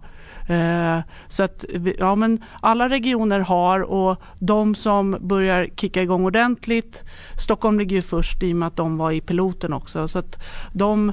[0.48, 1.66] Eh, så att
[2.00, 7.04] ja, men alla regioner har och de som börjar kicka igång ordentligt,
[7.38, 10.44] Stockholm ligger ju först i och med att de var i piloten också, så att
[10.74, 11.12] de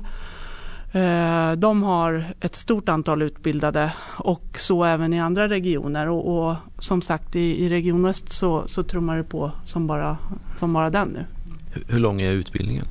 [1.56, 6.08] de har ett stort antal utbildade och så även i andra regioner.
[6.08, 10.18] Och, och som sagt i, i Region Öst så, så trummar det på som bara,
[10.56, 11.24] som bara den nu.
[11.72, 12.84] Hur, hur lång är utbildningen?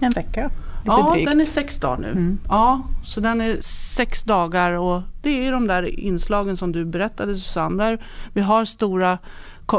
[0.00, 0.50] En vecka.
[0.86, 1.30] Ja, drygt.
[1.30, 2.10] den är sex dagar nu.
[2.10, 2.38] Mm.
[2.48, 3.56] Ja, så den är
[3.96, 7.84] sex dagar och det är de där inslagen som du berättade Susanne.
[7.84, 7.98] Där
[8.32, 9.18] vi har stora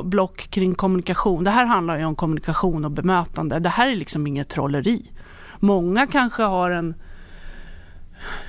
[0.04, 1.44] block kring kommunikation.
[1.44, 3.60] Det här handlar ju om kommunikation och bemötande.
[3.60, 5.12] Det här är liksom inget trolleri.
[5.60, 6.96] Många kanske har en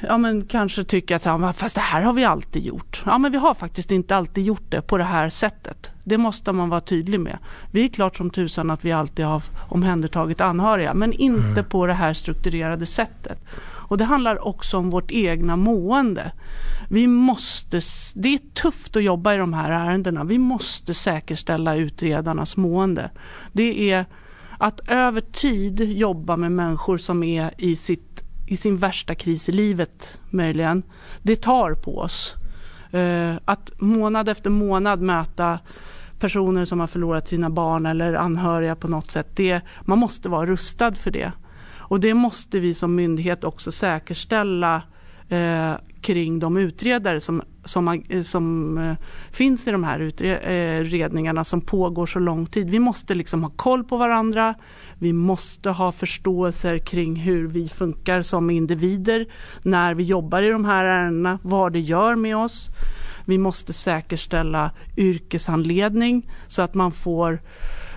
[0.00, 3.02] ja men kanske tycker att så fast det här har vi alltid gjort.
[3.06, 5.90] Ja men vi har faktiskt inte alltid gjort det på det här sättet.
[6.04, 7.38] Det måste man vara tydlig med.
[7.70, 11.64] Vi är klart som tusan att vi alltid har omhändertagit anhöriga men inte mm.
[11.64, 13.38] på det här strukturerade sättet.
[13.88, 16.32] Och det handlar också om vårt egna mående.
[16.88, 17.80] Vi måste,
[18.14, 20.24] det är tufft att jobba i de här ärendena.
[20.24, 23.10] Vi måste säkerställa utredarnas mående.
[23.52, 24.04] Det är
[24.58, 29.52] att över tid jobba med människor som är i, sitt, i sin värsta kris i
[29.52, 30.82] livet möjligen,
[31.22, 32.34] det tar på oss.
[32.90, 35.58] Eh, att månad efter månad möta
[36.18, 40.46] personer som har förlorat sina barn eller anhöriga på något sätt, det, man måste vara
[40.46, 41.32] rustad för det.
[41.88, 44.82] Och det måste vi som myndighet också säkerställa
[45.28, 48.96] eh, kring de utredare som, som, eh, som eh,
[49.30, 52.70] finns i de här utredningarna eh, som pågår så lång tid.
[52.70, 54.54] Vi måste liksom ha koll på varandra.
[54.98, 59.26] Vi måste ha förståelser kring hur vi funkar som individer
[59.62, 62.68] när vi jobbar i de här ärendena, vad det gör med oss.
[63.24, 67.32] Vi måste säkerställa yrkeshandledning så att man får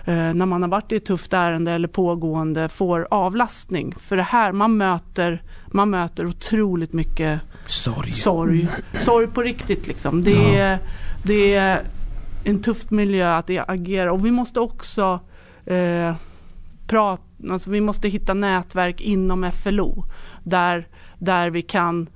[0.06, 3.96] eh, när man har varit i ett tufft ärende eller pågående får avlastning.
[3.96, 5.42] För det här, man möter,
[5.74, 8.14] man möter otroligt mycket sorg.
[8.14, 8.68] Sorg,
[9.00, 10.22] sorg på riktigt liksom.
[10.22, 10.60] Det, ja.
[10.60, 10.80] är,
[11.24, 11.82] det är
[12.44, 15.20] en tuff miljö att agera och vi måste också
[15.66, 16.14] eh,
[16.88, 20.06] prata, alltså vi måste hitta nätverk inom FLO
[20.44, 22.10] där, där vi kan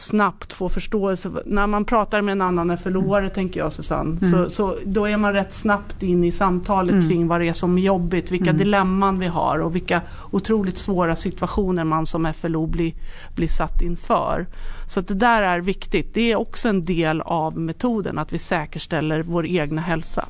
[0.00, 1.30] snabbt få förståelse.
[1.46, 4.30] När man pratar med en annan förlorare, tänker jag Susanne, mm.
[4.30, 7.08] så, så då är man rätt snabbt in i samtalet mm.
[7.08, 8.58] kring vad det är som är jobbigt, vilka mm.
[8.58, 12.92] dilemman vi har och vilka otroligt svåra situationer man som FLO blir,
[13.34, 14.46] blir satt inför.
[14.86, 16.14] Så att det där är viktigt.
[16.14, 20.26] Det är också en del av metoden, att vi säkerställer vår egna hälsa.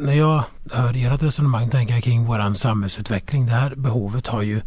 [0.00, 3.46] När jag hör ert resonemang tänker jag kring våran samhällsutveckling.
[3.46, 4.60] Det här behovet har ju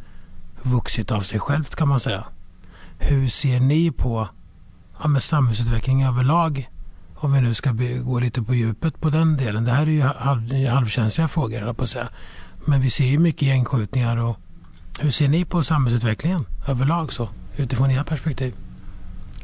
[0.62, 2.24] vuxit av sig självt kan man säga.
[3.00, 4.28] Hur ser ni på
[5.02, 6.70] ja, med samhällsutveckling överlag
[7.16, 9.64] om vi nu ska be, gå lite på djupet på den delen.
[9.64, 12.10] Det här är ju halv, halvkänsliga frågor, jag på att säga.
[12.66, 14.38] Men vi ser ju mycket gängskjutningar och
[15.00, 18.56] hur ser ni på samhällsutvecklingen överlag så, utifrån era perspektiv?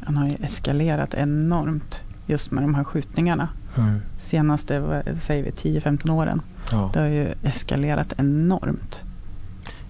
[0.06, 3.48] Den har ju eskalerat enormt just med de här skjutningarna.
[3.78, 4.00] Mm.
[4.18, 6.42] Senaste, säger vi, 10-15 åren.
[6.70, 6.90] Ja.
[6.92, 9.04] Det har ju eskalerat enormt.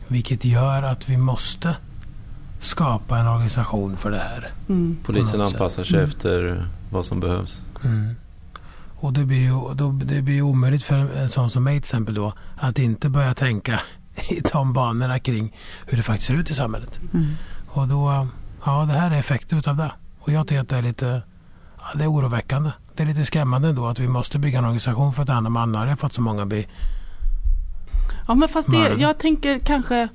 [0.09, 1.77] Vilket gör att vi måste
[2.61, 4.49] skapa en organisation för det här.
[4.69, 4.97] Mm.
[5.05, 6.09] Polisen anpassar sig mm.
[6.09, 7.61] efter vad som behövs.
[7.85, 8.15] Mm.
[9.01, 12.15] Och det blir, ju, då, det blir omöjligt för en sån som mig till exempel
[12.15, 13.81] då att inte börja tänka
[14.31, 17.01] i de banorna kring hur det faktiskt ser ut i samhället.
[17.15, 17.35] Mm.
[17.67, 18.27] Och då,
[18.65, 19.93] ja det här är effekter utav det.
[20.21, 21.23] Och jag tycker att det är lite,
[21.81, 22.71] ja, det är oroväckande.
[22.95, 25.47] Det är lite skrämmande ändå att vi måste bygga en organisation för att ta hand
[25.47, 26.67] om anhöriga för att så många blir
[28.27, 30.09] Ja men fast det, jag tänker kanske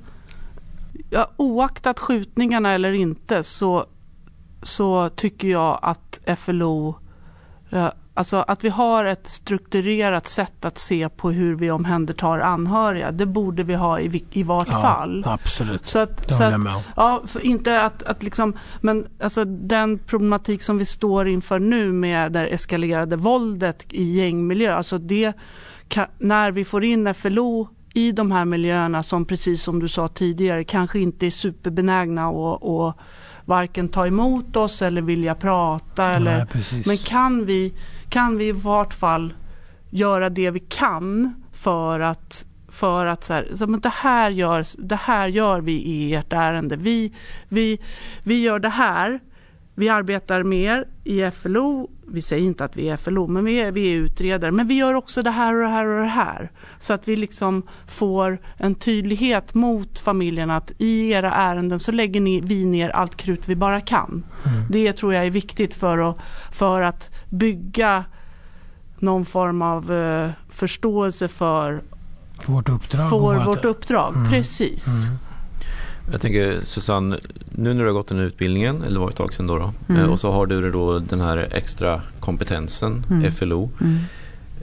[1.10, 3.86] ja, oaktat skjutningarna eller inte så,
[4.62, 6.98] så tycker jag att FLO
[7.70, 13.12] ja, Alltså att vi har ett strukturerat sätt att se på hur vi omhändertar anhöriga.
[13.12, 15.24] Det borde vi ha i, i vart ja, fall.
[15.26, 20.62] Absolut, så att, det så med Ja, inte att, att liksom, men alltså den problematik
[20.62, 24.74] som vi står inför nu med det eskalerade våldet i gängmiljö.
[24.74, 25.32] Alltså det,
[26.18, 30.64] när vi får in FLO i de här miljöerna som precis som du sa tidigare
[30.64, 32.94] kanske inte är superbenägna och, och
[33.46, 36.02] varken ta emot oss eller vilja prata.
[36.02, 36.46] Nej, eller,
[36.88, 37.74] men kan vi,
[38.10, 39.34] kan vi i vart fall
[39.90, 44.64] göra det vi kan för att för att så här, så, men det, här gör,
[44.78, 46.76] det här gör vi i ert ärende.
[46.76, 47.12] Vi,
[47.48, 47.78] vi,
[48.22, 49.20] vi gör det här
[49.78, 51.90] vi arbetar mer i FLO.
[52.08, 54.52] Vi säger inte att vi är FLO, men vi är, vi är utredare.
[54.52, 56.50] Men vi gör också det här och det här och det här.
[56.78, 62.20] Så att vi liksom får en tydlighet mot familjen att i era ärenden så lägger
[62.20, 64.24] ni, vi ner allt krut vi bara kan.
[64.46, 64.64] Mm.
[64.70, 66.18] Det tror jag är viktigt för att,
[66.52, 68.04] för att bygga
[68.98, 71.82] någon form av uh, förståelse för
[72.46, 73.10] vårt uppdrag.
[73.10, 74.30] För vårt uppdrag, mm.
[74.30, 74.86] precis.
[74.86, 75.18] Mm.
[76.12, 77.18] Jag tänker Susanne,
[77.50, 79.72] nu när du har gått den här utbildningen, eller var ett tag sedan då, då
[79.88, 80.02] mm.
[80.02, 83.32] Eh, och så har du då den här extra kompetensen, mm.
[83.32, 83.70] FLO.
[83.80, 83.98] Mm.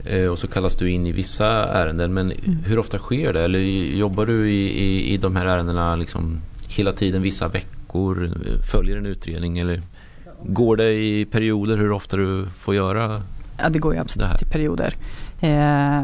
[0.04, 2.58] Eh, och så kallas du in i vissa ärenden, men mm.
[2.66, 3.44] hur ofta sker det?
[3.44, 3.58] Eller
[3.96, 8.30] jobbar du i, i, i de här ärendena liksom hela tiden, vissa veckor,
[8.72, 9.82] följer en utredning eller
[10.42, 13.22] går det i perioder hur ofta du får göra
[13.58, 14.94] Ja, det går ju absolut i perioder.
[15.40, 16.02] Eh,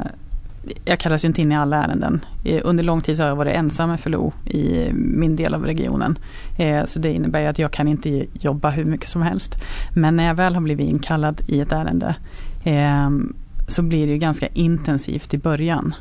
[0.85, 2.21] jag kallas ju inte in i alla ärenden.
[2.63, 6.19] Under lång tid har jag varit ensam med FLO i min del av regionen.
[6.59, 9.55] Eh, så det innebär att jag kan inte jobba hur mycket som helst.
[9.95, 12.15] Men när jag väl har blivit inkallad i ett ärende
[12.65, 13.35] ehm,
[13.67, 15.95] så blir det ju ganska intensivt i början.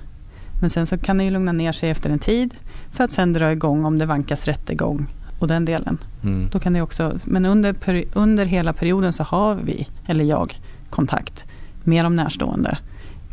[0.62, 2.56] Men sen så kan det ju lugna ner sig efter en tid
[2.92, 5.08] för att sen dra igång om det vankas rättegång
[5.40, 5.98] och den delen.
[6.24, 6.50] Mm.
[6.52, 7.76] Då kan det också, men under,
[8.14, 11.46] under hela perioden så har vi, eller jag, kontakt
[11.84, 12.78] med de närstående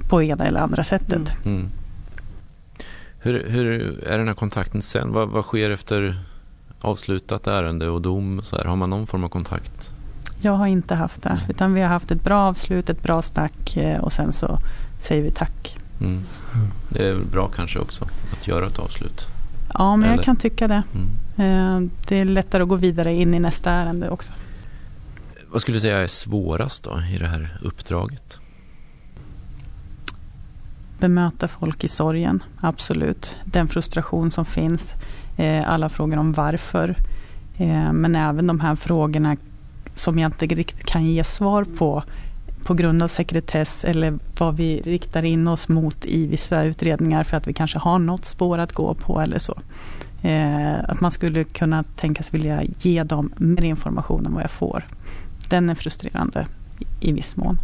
[0.09, 1.33] på ena eller andra sättet.
[1.45, 1.59] Mm.
[1.59, 1.71] Mm.
[3.19, 3.69] Hur, hur,
[4.05, 5.12] är den här kontakten sen?
[5.12, 6.19] Vad, vad sker efter
[6.81, 8.42] avslutat ärende och dom?
[8.42, 8.64] Så här?
[8.64, 9.90] Har man någon form av kontakt?
[10.40, 13.77] Jag har inte haft det, utan vi har haft ett bra avslut, ett bra snack
[13.77, 14.59] eh, och sen så
[14.99, 15.77] säger vi tack.
[16.01, 16.12] Mm.
[16.12, 16.69] mm.
[16.88, 19.27] Det är bra kanske också att göra ett avslut?
[19.75, 20.16] Ja, men Eller?
[20.16, 20.83] jag kan tycka det.
[20.95, 21.85] Mm.
[21.85, 24.33] Eh, det är lättare att gå vidare in i nästa ärende också.
[25.49, 28.38] Vad skulle du säga är svårast då i det här uppdraget?
[30.99, 33.37] Bemöta folk i sorgen, absolut.
[33.45, 34.95] Den frustration som finns,
[35.37, 36.97] eh, alla frågor om varför.
[37.57, 39.37] Eh, men även de här frågorna
[39.95, 42.03] som jag inte riktigt kan ge svar på
[42.65, 47.37] på grund av sekretess eller vad vi riktar in oss mot i vissa utredningar för
[47.37, 49.59] att vi kanske har något spår att gå på eller så.
[50.23, 54.87] Eh, att man skulle kunna tänkas vilja ge dem mer information än vad jag får.
[55.49, 56.47] Den är frustrerande
[56.79, 57.59] i, i viss mån.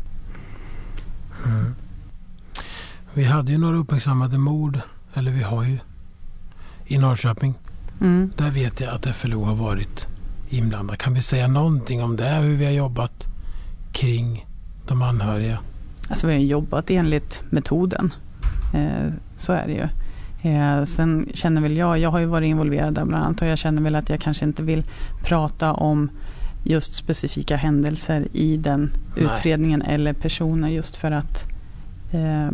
[1.47, 1.75] Mm.
[3.15, 4.81] Vi hade ju några uppmärksammade mord,
[5.15, 5.79] eller vi har ju,
[6.87, 7.55] i Norrköping.
[8.01, 8.31] Mm.
[8.37, 10.07] Där vet jag att FLO har varit
[10.49, 10.99] inblandad.
[10.99, 12.29] Kan vi säga någonting om det?
[12.29, 13.27] Hur vi har jobbat
[13.93, 14.47] kring
[14.87, 15.59] de anhöriga?
[16.09, 18.15] Alltså vi har jobbat enligt metoden.
[18.75, 19.89] Eh, så är det ju.
[20.51, 23.59] Eh, sen känner väl jag, jag har ju varit involverad där bland annat och jag
[23.59, 24.85] känner väl att jag kanske inte vill
[25.23, 26.11] prata om
[26.65, 29.25] just specifika händelser i den Nej.
[29.25, 31.45] utredningen eller personer just för att
[32.13, 32.51] eh,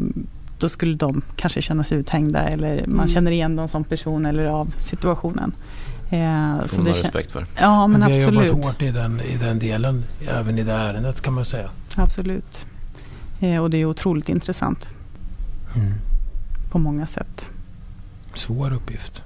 [0.59, 3.09] då skulle de kanske känna sig uthängda eller man mm.
[3.09, 5.53] känner igen dem som person eller av situationen.
[6.11, 7.47] Eh, får man ha respekt för.
[7.57, 8.40] Ja, men, men vi absolut.
[8.40, 11.71] har jobbat hårt i den, i den delen, även i det ärendet kan man säga.
[11.97, 12.66] Absolut.
[13.40, 14.88] Eh, och det är otroligt intressant.
[15.77, 15.94] Mm.
[16.71, 17.51] På många sätt.
[18.35, 19.23] Svår uppgift.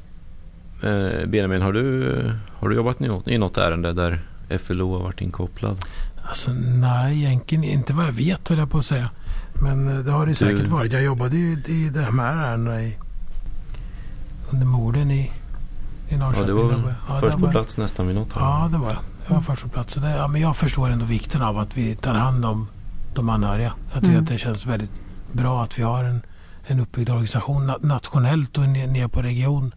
[0.83, 2.14] Eh, Benjamin, har du,
[2.49, 4.21] har du jobbat i något, i något ärende där
[4.59, 5.79] FLO har varit inkopplad?
[6.29, 9.11] Alltså nej, egentligen inte vad jag vet höll jag på att säga.
[9.63, 10.93] Men eh, det har det säkert varit.
[10.93, 12.99] Jag jobbade ju i de här ärendena i,
[14.51, 15.33] under morden i,
[16.09, 16.57] i Norrköping.
[16.57, 18.99] Ja, det var ja, först på var, plats nästan vid något Ja, det var jag.
[19.27, 19.95] Jag var först på plats.
[19.95, 22.69] Det, ja, men jag förstår ändå vikten av att vi tar hand om
[23.15, 23.73] de anhöriga.
[23.93, 24.25] Jag tycker Mm.
[24.25, 24.91] att det känns väldigt
[25.33, 26.21] bra att vi har en,
[26.67, 29.75] en uppbyggd organisation na- nationellt och ner, ner på region.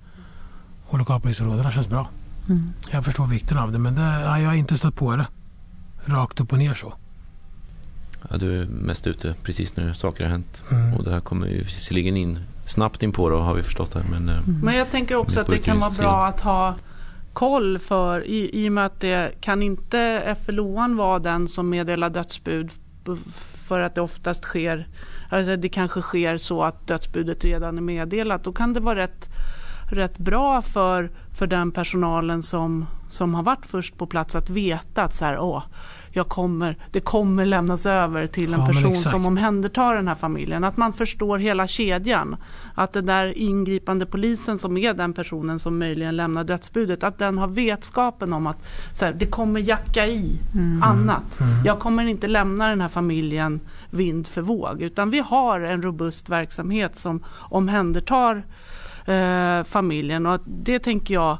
[0.87, 2.07] Och lokalpolisområdena känns bra.
[2.49, 2.71] Mm.
[2.91, 5.27] Jag förstår vikten av det men det, ja, jag har inte stött på det.
[6.05, 6.93] Rakt upp och ner så.
[8.29, 10.63] Ja, du är mest ute precis när saker har hänt.
[10.71, 10.93] Mm.
[10.93, 14.03] Och det här kommer ju visserligen in snabbt in på det har vi förstått här.
[14.11, 14.59] Men eh, Mm.
[14.63, 16.75] Men jag tänker också Det att det kan vara bra att ha
[17.33, 22.09] koll för i, i och med att det kan inte FLOan vara den som meddelar
[22.09, 22.71] dödsbud
[23.67, 24.87] för att det oftast sker,
[25.29, 28.43] alltså det kanske sker så att dödsbudet redan är meddelat.
[28.43, 29.29] Då kan det vara rätt,
[29.91, 35.03] rätt bra för, för den personalen som, som har varit först på plats att veta
[35.03, 35.63] att så här, åh,
[36.15, 40.63] jag kommer, det kommer lämnas över till en Ja, person som omhändertar den här familjen.
[40.63, 42.35] Att man förstår hela kedjan.
[42.75, 47.37] Att den där ingripande polisen som är den personen som möjligen lämnar dödsbudet, att den
[47.37, 48.57] har vetskapen om att
[49.01, 50.83] här, det kommer jacka i Mm.
[50.83, 51.39] annat.
[51.65, 54.81] Jag kommer inte lämna den här familjen vind för våg.
[54.81, 58.43] Utan vi har en robust verksamhet som omhändertar
[59.05, 60.25] eh, familjen.
[60.25, 61.37] Och det tänker jag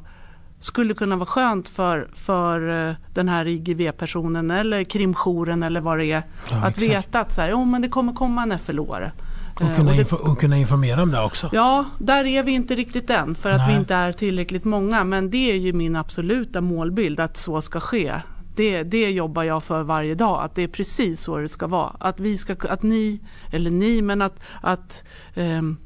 [0.66, 6.06] skulle kunna vara skönt för, för eh, den här IGV-personen eller krimjouren eller vad det
[6.12, 6.24] är.
[6.52, 6.90] Ja, att exakt.
[6.90, 9.12] veta att så här, oh, men det kommer komma en FLO-are.
[9.56, 11.50] Och Eh, kunna, och det- och kunna informera om det också.
[11.54, 13.74] Ja, där är vi inte riktigt än för att Nej.
[13.74, 15.04] vi inte är tillräckligt många.
[15.04, 18.14] Men det är ju min absoluta målbild att så ska ske.
[18.56, 21.96] Det, det jobbar jag för varje dag, att det är precis så det ska vara.
[22.00, 23.20] Att, vi ska, att ni,
[23.52, 25.04] eller ni, men att, att
[25.36, 25.78] ehm,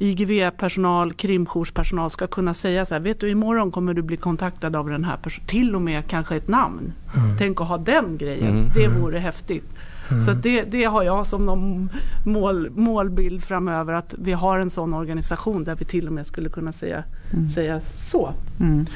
[0.00, 4.88] IGV-personal, krimjourspersonal ska kunna säga så här, vet du imorgon kommer du bli kontaktad av
[4.88, 6.92] den här personen, till och med kanske ett namn.
[7.16, 7.36] Mm.
[7.38, 8.68] Tänk att ha den grejen, Mm.
[8.74, 9.64] det vore häftigt.
[10.10, 10.24] Mm.
[10.24, 11.88] Så det, det har jag som någon
[12.26, 16.48] mål, målbild framöver att vi har en sån organisation där vi till och med skulle
[16.48, 17.48] kunna säga, Mm.
[17.48, 18.32] säga så.
[18.60, 18.86] Mm.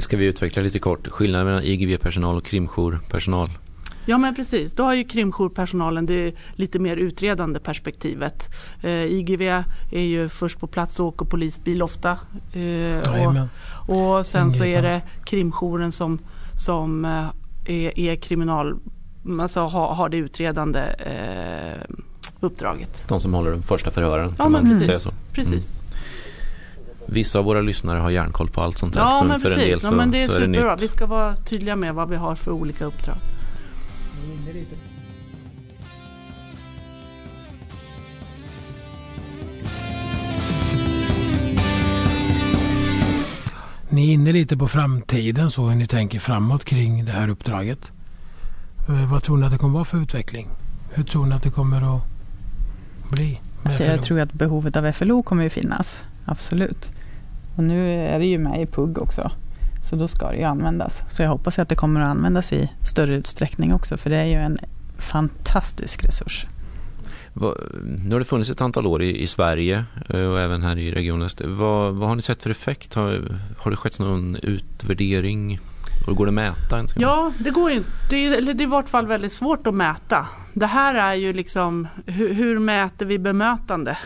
[0.00, 3.50] ska vi utveckla lite kort skillnaden mellan IGV-personal och krimjourpersonal?
[4.06, 8.50] Ja men precis, då har ju krimjourpersonalen det lite mer utredande perspektivet.
[8.82, 9.42] Eh, IGV
[9.90, 12.18] är ju först på plats och åker polisbil ofta.
[12.52, 13.36] Eh,
[13.88, 16.18] och, och sen så är det krimjouren som,
[16.56, 17.26] som eh,
[17.64, 18.78] är, är kriminal,
[19.40, 21.96] alltså har, har det utredande eh,
[22.40, 23.08] uppdraget.
[23.08, 24.34] De som håller de första förhören.
[24.38, 24.86] Ja kan men man precis.
[24.86, 25.10] säga så.
[25.32, 25.78] precis.
[27.06, 29.00] Vissa av våra lyssnare har järnkoll på allt sånt där.
[29.00, 30.82] Ja men för en del precis, så, ja, men det är så är det nytt.
[30.82, 33.16] Vi ska vara tydliga med vad vi har för olika uppdrag.
[43.88, 47.92] Ni är inne lite på framtiden så hur ni tänker framåt kring det här uppdraget.
[48.88, 50.46] Eh, Vad tror ni att det kommer vara för utveckling?
[50.92, 52.02] Hur tror ni att det kommer att
[53.10, 53.40] bli?
[53.62, 56.02] Alltså jag tror att behovet av FLO kommer ju finnas.
[56.24, 56.90] Absolut.
[57.56, 59.30] Och nu är det ju med i PUG också.
[59.82, 61.02] Så då ska det ju användas.
[61.08, 63.96] Så jag hoppas att det kommer att användas i större utsträckning också.
[63.96, 64.58] För det är ju en
[64.98, 66.46] fantastisk resurs.
[68.04, 70.92] Nu har det funnits ett antal år i, i Sverige eh, och även här i
[70.92, 71.40] Region Öst.
[71.44, 72.94] Vad, vad har ni sett för effekt?
[72.94, 75.60] Har, har det skett någon utvärdering?
[76.06, 76.94] Och går det att mäta ens?
[76.96, 77.90] Ja, det går ju inte.
[78.10, 80.26] Det är, eller det är i vart fall väldigt svårt att mäta.
[80.52, 83.98] Det här är ju liksom, hur, hur mäter vi bemötande?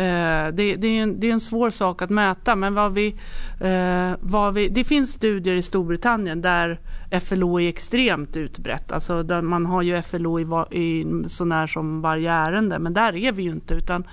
[0.00, 3.14] Eh, det, det, är en, det är en svår sak att mäta men vad vi,
[3.60, 6.80] eh, vad vi, det finns studier i Storbritannien där
[7.20, 8.92] FLO är extremt utbrett.
[8.92, 13.16] Alltså där man har ju FLO i, i så när som varje ärende men där
[13.16, 14.04] är vi ju inte utan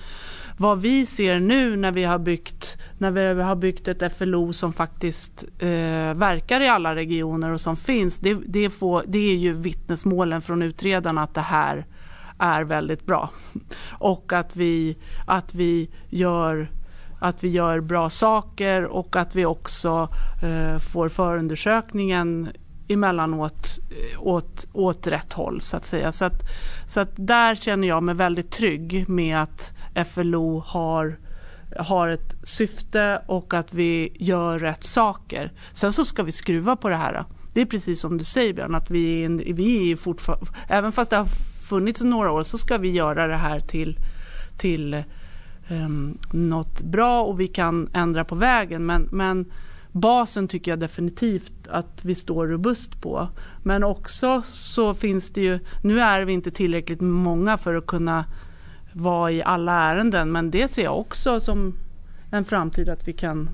[0.58, 4.74] vad vi ser nu när vi har byggt, när vi har byggt ett FLO som
[4.74, 9.54] faktiskt eh, verkar i alla regioner och som finns, det, det, får, det är ju
[9.54, 11.86] vittnesmålen från utredarna att det här
[12.40, 13.30] är väldigt bra.
[13.90, 16.72] Och att vi, att vi, gör,
[17.20, 20.10] att vi gör bra saker och att vi också
[20.44, 22.50] eh, får förundersökningen
[22.88, 26.12] emellanåt eh, åt, åt rätt håll så att säga.
[26.12, 26.42] Så att,
[26.88, 29.74] så att där känner jag mig väldigt trygg med att
[30.08, 31.18] FLO har
[31.80, 35.52] har ett syfte och att vi gör rätt saker.
[35.74, 37.26] Sen så ska vi skruva på det här.
[37.54, 41.10] Det är precis som du säger Björn, att vi, är vi är fortfarande, även fast
[41.10, 41.28] det har
[41.68, 43.98] funnits några år så ska vi göra det här till,
[44.58, 45.04] till
[45.70, 48.86] um, något bra och vi kan ändra på vägen.
[48.86, 49.46] Men, men
[49.92, 53.28] basen tycker jag definitivt att vi står robust på.
[53.64, 58.26] Men också så finns det ju, nu är vi inte tillräckligt många för att kunna
[58.94, 61.74] vara i alla ärenden men det ser jag också som
[62.32, 63.50] en framtid att vi kan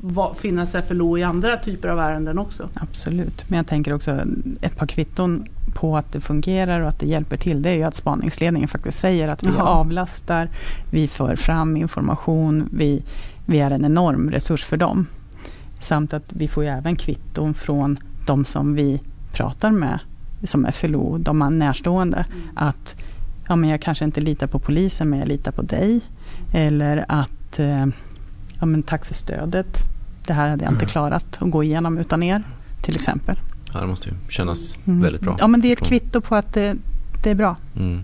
[0.00, 2.68] va, finnas FLO i andra typer av ärenden också.
[2.74, 4.20] Absolut, men jag tänker också
[4.60, 7.62] ett par kvitton på att det fungerar och att det hjälper till.
[7.62, 9.62] Det är ju att spaningsledningen faktiskt säger att vi Jaha.
[9.62, 10.50] avlastar,
[10.90, 13.02] vi för fram information, vi,
[13.46, 15.06] vi är en enorm resurs för dem.
[15.80, 19.00] Samt att vi får ju även kvitton från de som vi
[19.32, 19.98] pratar med
[20.44, 22.24] som är FLO, de är närstående.
[22.28, 22.48] Mm.
[22.54, 22.94] Att
[23.48, 26.00] ja, men jag kanske inte litar på polisen men jag litar på dig.
[26.52, 27.86] Eller att eh,
[28.60, 29.78] ja, men tack för stödet.
[30.26, 30.90] Det här hade jag inte mm.
[30.90, 32.42] klarat att gå igenom utan er
[32.82, 33.36] till exempel.
[33.72, 35.02] Ja, det måste ju kännas mm.
[35.02, 35.36] väldigt bra.
[35.38, 36.76] Ja, men det är ett kvitto på att det,
[37.22, 37.56] det är bra.
[37.76, 38.00] Mm.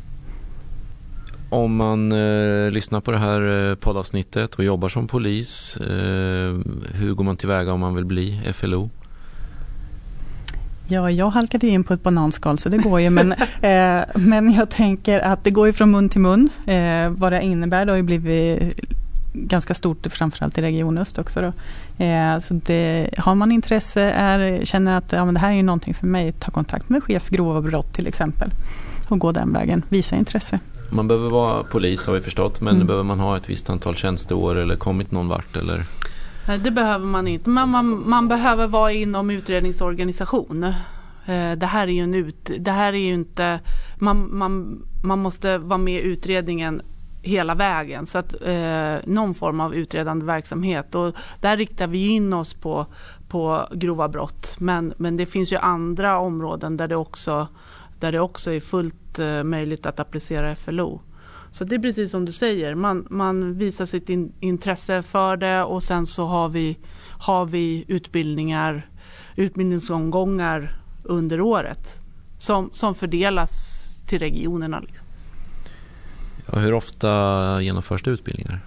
[1.50, 6.56] Om man eh, lyssnar på det här eh, poddavsnittet och jobbar som polis, eh,
[6.94, 8.90] hur går man tillväga om man vill bli FLO?
[10.90, 14.70] Ja, jag halkade in på ett bananskal så det går ju men, eh, men jag
[14.70, 16.50] tänker att det går ju från mun till mun.
[16.66, 18.74] Eh, vad det innebär det har ju blivit
[19.46, 21.40] ganska stort framförallt i Region Öst också.
[21.40, 21.52] Då.
[22.04, 25.62] Eh, så det, har man intresse, är, känner att ja, men det här är ju
[25.62, 28.50] någonting för mig, ta kontakt med chef grova brott till exempel
[29.08, 30.60] och gå den vägen, visa intresse.
[30.90, 32.86] Man behöver vara polis har vi förstått men mm.
[32.86, 35.84] behöver man ha ett visst antal tjänsteår eller kommit någon vart eller?
[36.48, 37.50] Nej, det behöver man inte.
[37.50, 40.64] Man, man, man behöver vara inom utredningsorganisation.
[41.26, 43.60] Eh, det här är ju en ut, det här är ju inte,
[43.96, 46.82] man, man, man måste vara med i utredningen
[47.22, 48.06] hela vägen.
[48.06, 50.94] Så att eh, någon form av utredande verksamhet.
[50.94, 52.86] Och där riktar vi in oss på,
[53.28, 54.56] på grova brott.
[54.58, 57.48] Men, men det finns ju andra områden där det också,
[57.98, 61.00] där det också är fullt eh, möjligt att applicera FLO.
[61.50, 65.62] Så det är precis som du säger, man, man visar sitt in, intresse för det
[65.62, 66.78] och sen så har vi,
[67.18, 68.90] har vi utbildningar,
[69.36, 71.96] utbildningsomgångar under året
[72.38, 74.80] som, som fördelas till regionerna.
[74.80, 75.07] Liksom.
[76.52, 78.60] Och hur ofta genomförs det utbildningar?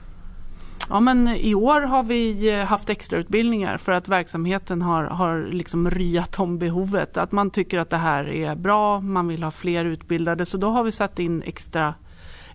[0.89, 5.91] Ja, men I år har vi eh, haft extrautbildningar för att verksamheten har, har liksom
[5.91, 7.17] ryat om behovet.
[7.17, 10.45] Att man tycker att det här är bra, man vill ha fler utbildade.
[10.45, 11.93] Så då har vi satt in extra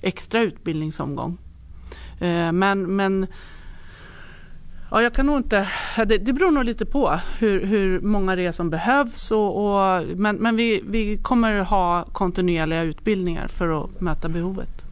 [0.01, 1.39] extra utbildningsomgång.
[2.21, 3.27] Eh, men, men
[4.91, 8.47] ja, jag kan nog inte, det, det beror nog lite på hur, hur många det
[8.47, 9.31] är som behövs.
[9.31, 14.86] Och, och, men men vi, vi kommer ha kontinuerliga utbildningar för att möta behovet.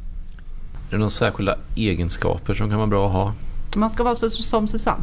[0.89, 3.33] Är det några särskilda egenskaper som kan vara bra att ha
[3.77, 5.03] man ska vara så, som Susanne.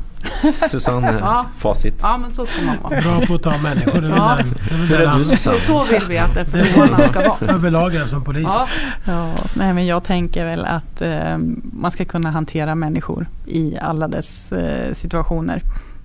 [0.70, 1.46] Susanne, ja.
[1.58, 2.00] facit.
[2.02, 3.02] Ja, men så ska man vara.
[3.02, 4.02] Bra på att ta människor.
[4.02, 4.38] Det är ja.
[4.38, 7.54] den, det är du, så, så vill vi att FFH ska vara.
[7.54, 8.44] Överlag som polis.
[8.44, 8.68] Ja.
[9.06, 11.38] ja, nej, men jag tänker väl att eh,
[11.74, 15.62] man ska kunna hantera människor i alla dess eh, situationer.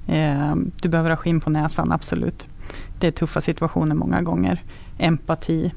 [0.09, 2.49] Eh, du behöver ha skinn på näsan, absolut.
[2.99, 4.63] Det är tuffa situationer många gånger.
[4.99, 5.73] Empati,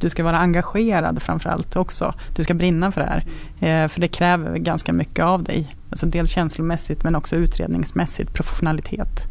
[0.00, 2.14] du ska vara engagerad framförallt också.
[2.36, 3.24] Du ska brinna för det här.
[3.60, 5.74] Eh, för det kräver ganska mycket av dig.
[5.90, 9.28] Alltså dels känslomässigt men också utredningsmässigt, professionalitet.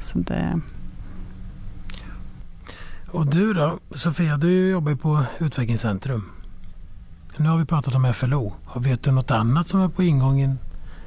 [0.00, 0.60] Så det...
[3.06, 6.30] Och du då, Sofia, du jobbar ju på Utvecklingscentrum.
[7.36, 8.54] Nu har vi pratat om FLO.
[8.76, 10.58] Vet du något annat som är på ingången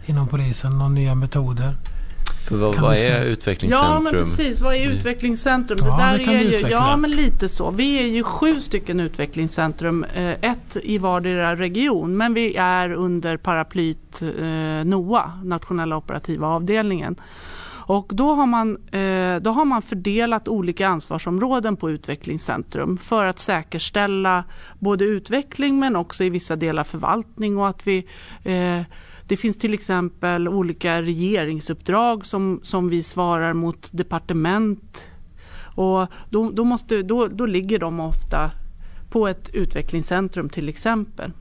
[0.05, 0.77] inom polisen?
[0.77, 1.75] Några nya metoder?
[2.47, 3.93] För vad, vad är utvecklingscentrum?
[3.93, 4.97] Ja men precis, vad är mm.
[4.97, 5.79] utvecklingscentrum?
[5.81, 7.71] Ja, det där det är ju, ja men lite så.
[7.71, 12.17] Vi är ju sju stycken utvecklingscentrum, eh, ett i vardera region.
[12.17, 17.15] Men vi är under paraplyt eh, NOA, nationella operativa avdelningen.
[17.87, 23.39] Och då har, man, eh, då har man fördelat olika ansvarsområden på utvecklingscentrum för att
[23.39, 24.43] säkerställa
[24.79, 28.07] både utveckling men också i vissa delar förvaltning och att vi
[28.43, 28.81] eh,
[29.27, 35.07] det finns till exempel olika regeringsuppdrag som, som vi svarar mot departement.
[35.59, 38.51] Och då, då, måste, då, då ligger de ofta
[39.09, 41.31] på ett utvecklingscentrum till exempel.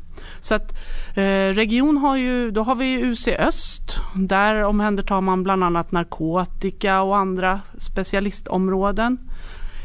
[0.40, 0.72] Så att
[1.16, 3.96] eh, region har ju, då har vi UC Öst.
[4.14, 9.18] Där omhändertar man bland annat narkotika och andra specialistområden.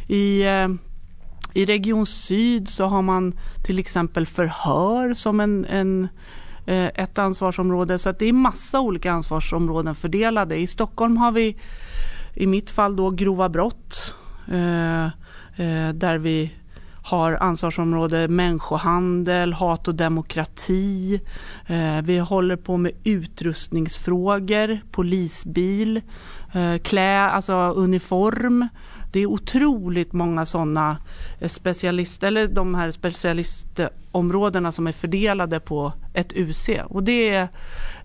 [0.07, 0.67] I, eh,
[1.53, 3.33] i Region Syd så har man
[3.65, 6.40] till exempel förhör som en, en Eh,
[6.71, 7.99] Eh, ett ansvarsområde.
[7.99, 10.55] Så att det är massa olika ansvarsområden fördelade.
[10.55, 11.57] I Stockholm har vi
[12.33, 14.15] i mitt fall då grova brott
[14.47, 16.51] eh, eh där vi
[17.03, 21.21] har ansvarsområde människohandel, hat och demokrati.
[21.67, 26.01] Eh, vi håller på med utrustningsfrågor, polisbil,
[26.83, 28.67] klä, alltså uniform.
[29.11, 30.97] Det är otroligt många sådana
[31.47, 36.69] specialister, eller de här specialistområdena som är fördelade på ett UC.
[36.85, 37.41] Och det är,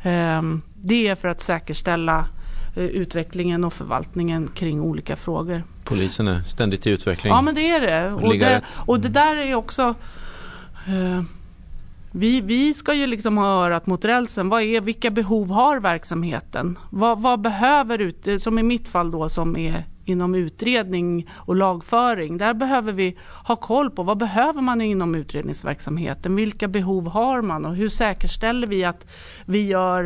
[0.02, 0.42] eh,
[0.74, 2.28] det är för att säkerställa
[2.76, 5.62] eh, utvecklingen och förvaltningen kring olika frågor.
[5.84, 7.32] Polisen är ständigt i utveckling.
[7.32, 8.12] Ja men det är det.
[8.12, 9.94] Och, det, och det där är också
[10.86, 11.22] eh,
[12.18, 14.48] vi, vi ska ju liksom ha örat mot rälsen.
[14.48, 16.78] Vad är, vilka behov har verksamheten?
[16.90, 22.38] Vad, vad behöver, ut, som i mitt fall då som är inom utredning och lagföring.
[22.38, 26.36] Där behöver vi ha koll på vad behöver man inom utredningsverksamheten?
[26.36, 29.06] Vilka behov har man och hur säkerställer vi att
[29.44, 30.04] vi gör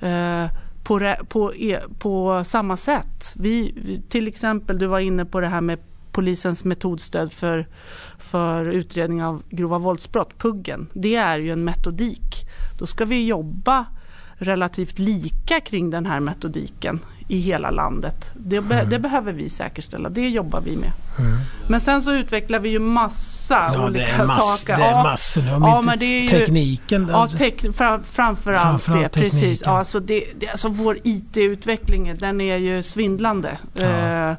[0.00, 0.46] eh,
[0.84, 3.34] på, på, e, på samma sätt?
[3.36, 3.74] Vi,
[4.08, 5.78] till exempel, du var inne på det här med
[6.12, 7.66] polisens metodstöd för,
[8.18, 10.86] för utredning av grova våldsbrott, PUGgen.
[10.92, 12.46] Det är ju en metodik.
[12.78, 13.86] Då ska vi jobba
[14.34, 17.00] relativt lika kring den här metodiken
[17.32, 18.30] i hela landet.
[18.34, 18.90] Det, be mm.
[18.90, 20.92] det, behöver vi säkerställa, det jobbar vi med.
[21.18, 21.38] Mm.
[21.68, 24.76] Men sen så utvecklar vi ju massa ja, olika mass, saker.
[24.76, 27.08] Det är massor, ja, ja, men det är ju, tekniken.
[27.10, 28.92] Ja, tek, fram, framförallt det.
[28.92, 29.22] Tekniken.
[29.22, 29.62] Precis.
[29.64, 33.58] Ja, alltså det, det, alltså vår IT-utveckling den är ju svindlande.
[33.74, 34.36] Ja.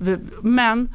[0.00, 0.94] Uh, men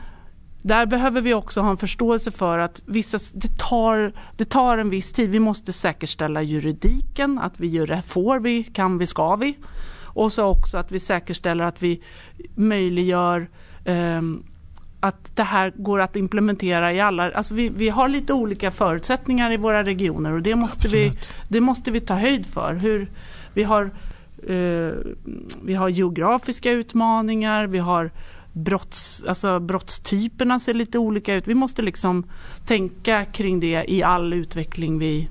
[0.61, 4.89] där behöver vi också ha en förståelse för att vissa, det, tar, det tar en
[4.89, 5.29] viss tid.
[5.29, 9.57] Vi måste säkerställa juridiken, att vi gör det, får vi, kan vi, ska vi.
[10.17, 12.01] Och så också att vi säkerställer att vi
[12.55, 13.47] möjliggör
[13.85, 14.21] eh,
[14.99, 19.51] att det här går att implementera i alla, alltså vi, vi har lite olika förutsättningar
[19.51, 21.11] i våra regioner och det måste, vi,
[21.49, 22.73] det måste vi ta höjd för.
[22.73, 23.11] Hur,
[23.53, 23.83] vi, har,
[24.47, 24.91] eh,
[25.63, 28.11] vi har geografiska utmaningar, vi har
[28.53, 31.47] brotts, alltså brottstyperna ser lite olika ut.
[31.47, 32.23] Vi måste liksom
[32.65, 35.29] tänka kring det i all utveckling vi,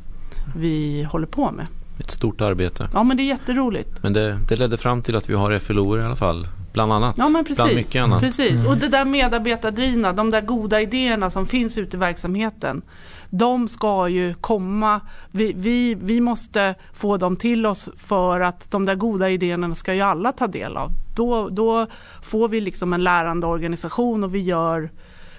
[0.56, 1.66] vi håller på med.
[1.98, 2.88] Ett stort arbete.
[2.92, 4.02] Ja men det är jätteroligt.
[4.02, 6.48] Men det, det ledde fram till att vi har FLO i alla fall.
[6.72, 7.14] Bland annat.
[7.18, 7.64] Ja men precis.
[7.64, 8.20] Bland mycket annat.
[8.20, 8.64] precis.
[8.64, 12.82] Och det där medarbetardrivna, de där goda idéerna som finns ute i verksamheten.
[13.30, 18.86] De ska ju komma, vi, vi, vi måste få dem till oss för att de
[18.86, 20.92] där goda idéerna ska ju alla ta del av.
[21.14, 21.86] Då, då
[22.22, 24.90] får vi liksom en lärande organisation och vi gör,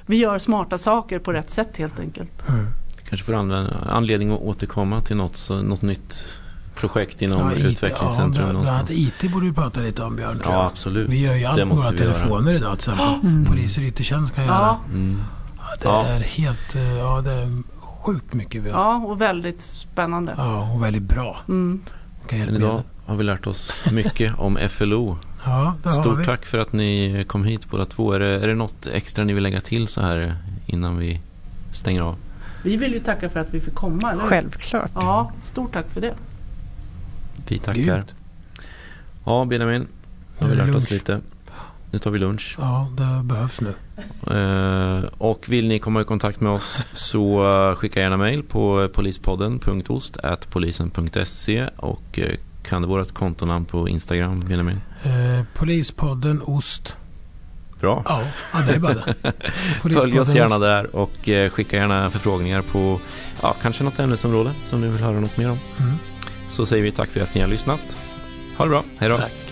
[0.05, 2.49] vi gör smarta saker på rätt sätt helt enkelt.
[2.49, 2.66] Mm.
[3.10, 3.34] Kanske får
[3.89, 6.26] anledning att återkomma till något, något nytt
[6.80, 8.45] projekt inom ja, utvecklingscentrum.
[8.45, 10.41] Ja, bland annat IT borde vi prata lite om Björn.
[10.43, 11.09] Ja, absolut.
[11.09, 12.57] Vi gör ju allt på våra telefoner göra.
[12.57, 13.30] idag till exempel.
[13.30, 13.45] Mm.
[13.45, 14.78] Poliser i yttre tjänst kan göra.
[14.89, 15.23] Mm.
[15.57, 16.05] Ja, det ja.
[16.05, 17.47] är helt, eh, ja det är
[17.80, 18.80] sjukt mycket vi har.
[18.80, 20.34] Ja, och väldigt spännande.
[20.38, 21.38] Ja, och väldigt bra.
[21.47, 21.82] Mm.
[22.32, 25.17] Men idag har vi lärt oss mycket om FLO.
[25.45, 26.25] Ja, det Stort har vi.
[26.25, 28.13] tack för att ni kom hit båda två.
[28.13, 31.21] Är det, är det något extra ni vill lägga till så här innan vi
[31.71, 32.15] stänger av?
[32.63, 34.11] Vi vill ju tacka för att vi fick komma.
[34.11, 34.23] Eller?
[34.23, 34.91] Självklart.
[34.95, 36.13] Ja, stort tack för det.
[37.48, 37.82] Vi tackar.
[37.82, 38.06] Gud.
[39.26, 39.88] Ja, Benjamin.
[40.39, 41.22] Nu har vi lärt oss lite.
[41.91, 42.56] Nu tar vi lunch.
[42.60, 43.74] Ja, det behövs nu.
[44.36, 47.43] Uh, och vill ni komma i kontakt med oss så
[47.78, 52.26] skicka gärna mejl på polispodden.ost.polisen.se och uh,
[52.64, 54.82] kan det vara ett kontonamn på Instagram, Benjamin?
[55.06, 56.98] Uh, polispodden Ost.
[57.80, 58.04] Bra.
[58.06, 58.22] Ja,
[58.54, 59.14] ja det är bara det.
[59.93, 63.00] Följ oss gärna där och skicka gärna förfrågningar på
[63.41, 65.60] ja, kanske något ämnesområde som ni vill höra något mer om.
[65.80, 65.93] Mm.
[66.50, 67.98] Så säger vi tack för att ni har lyssnat.
[68.58, 68.84] Ha det bra.
[68.98, 69.16] Hej då.
[69.18, 69.47] Tack.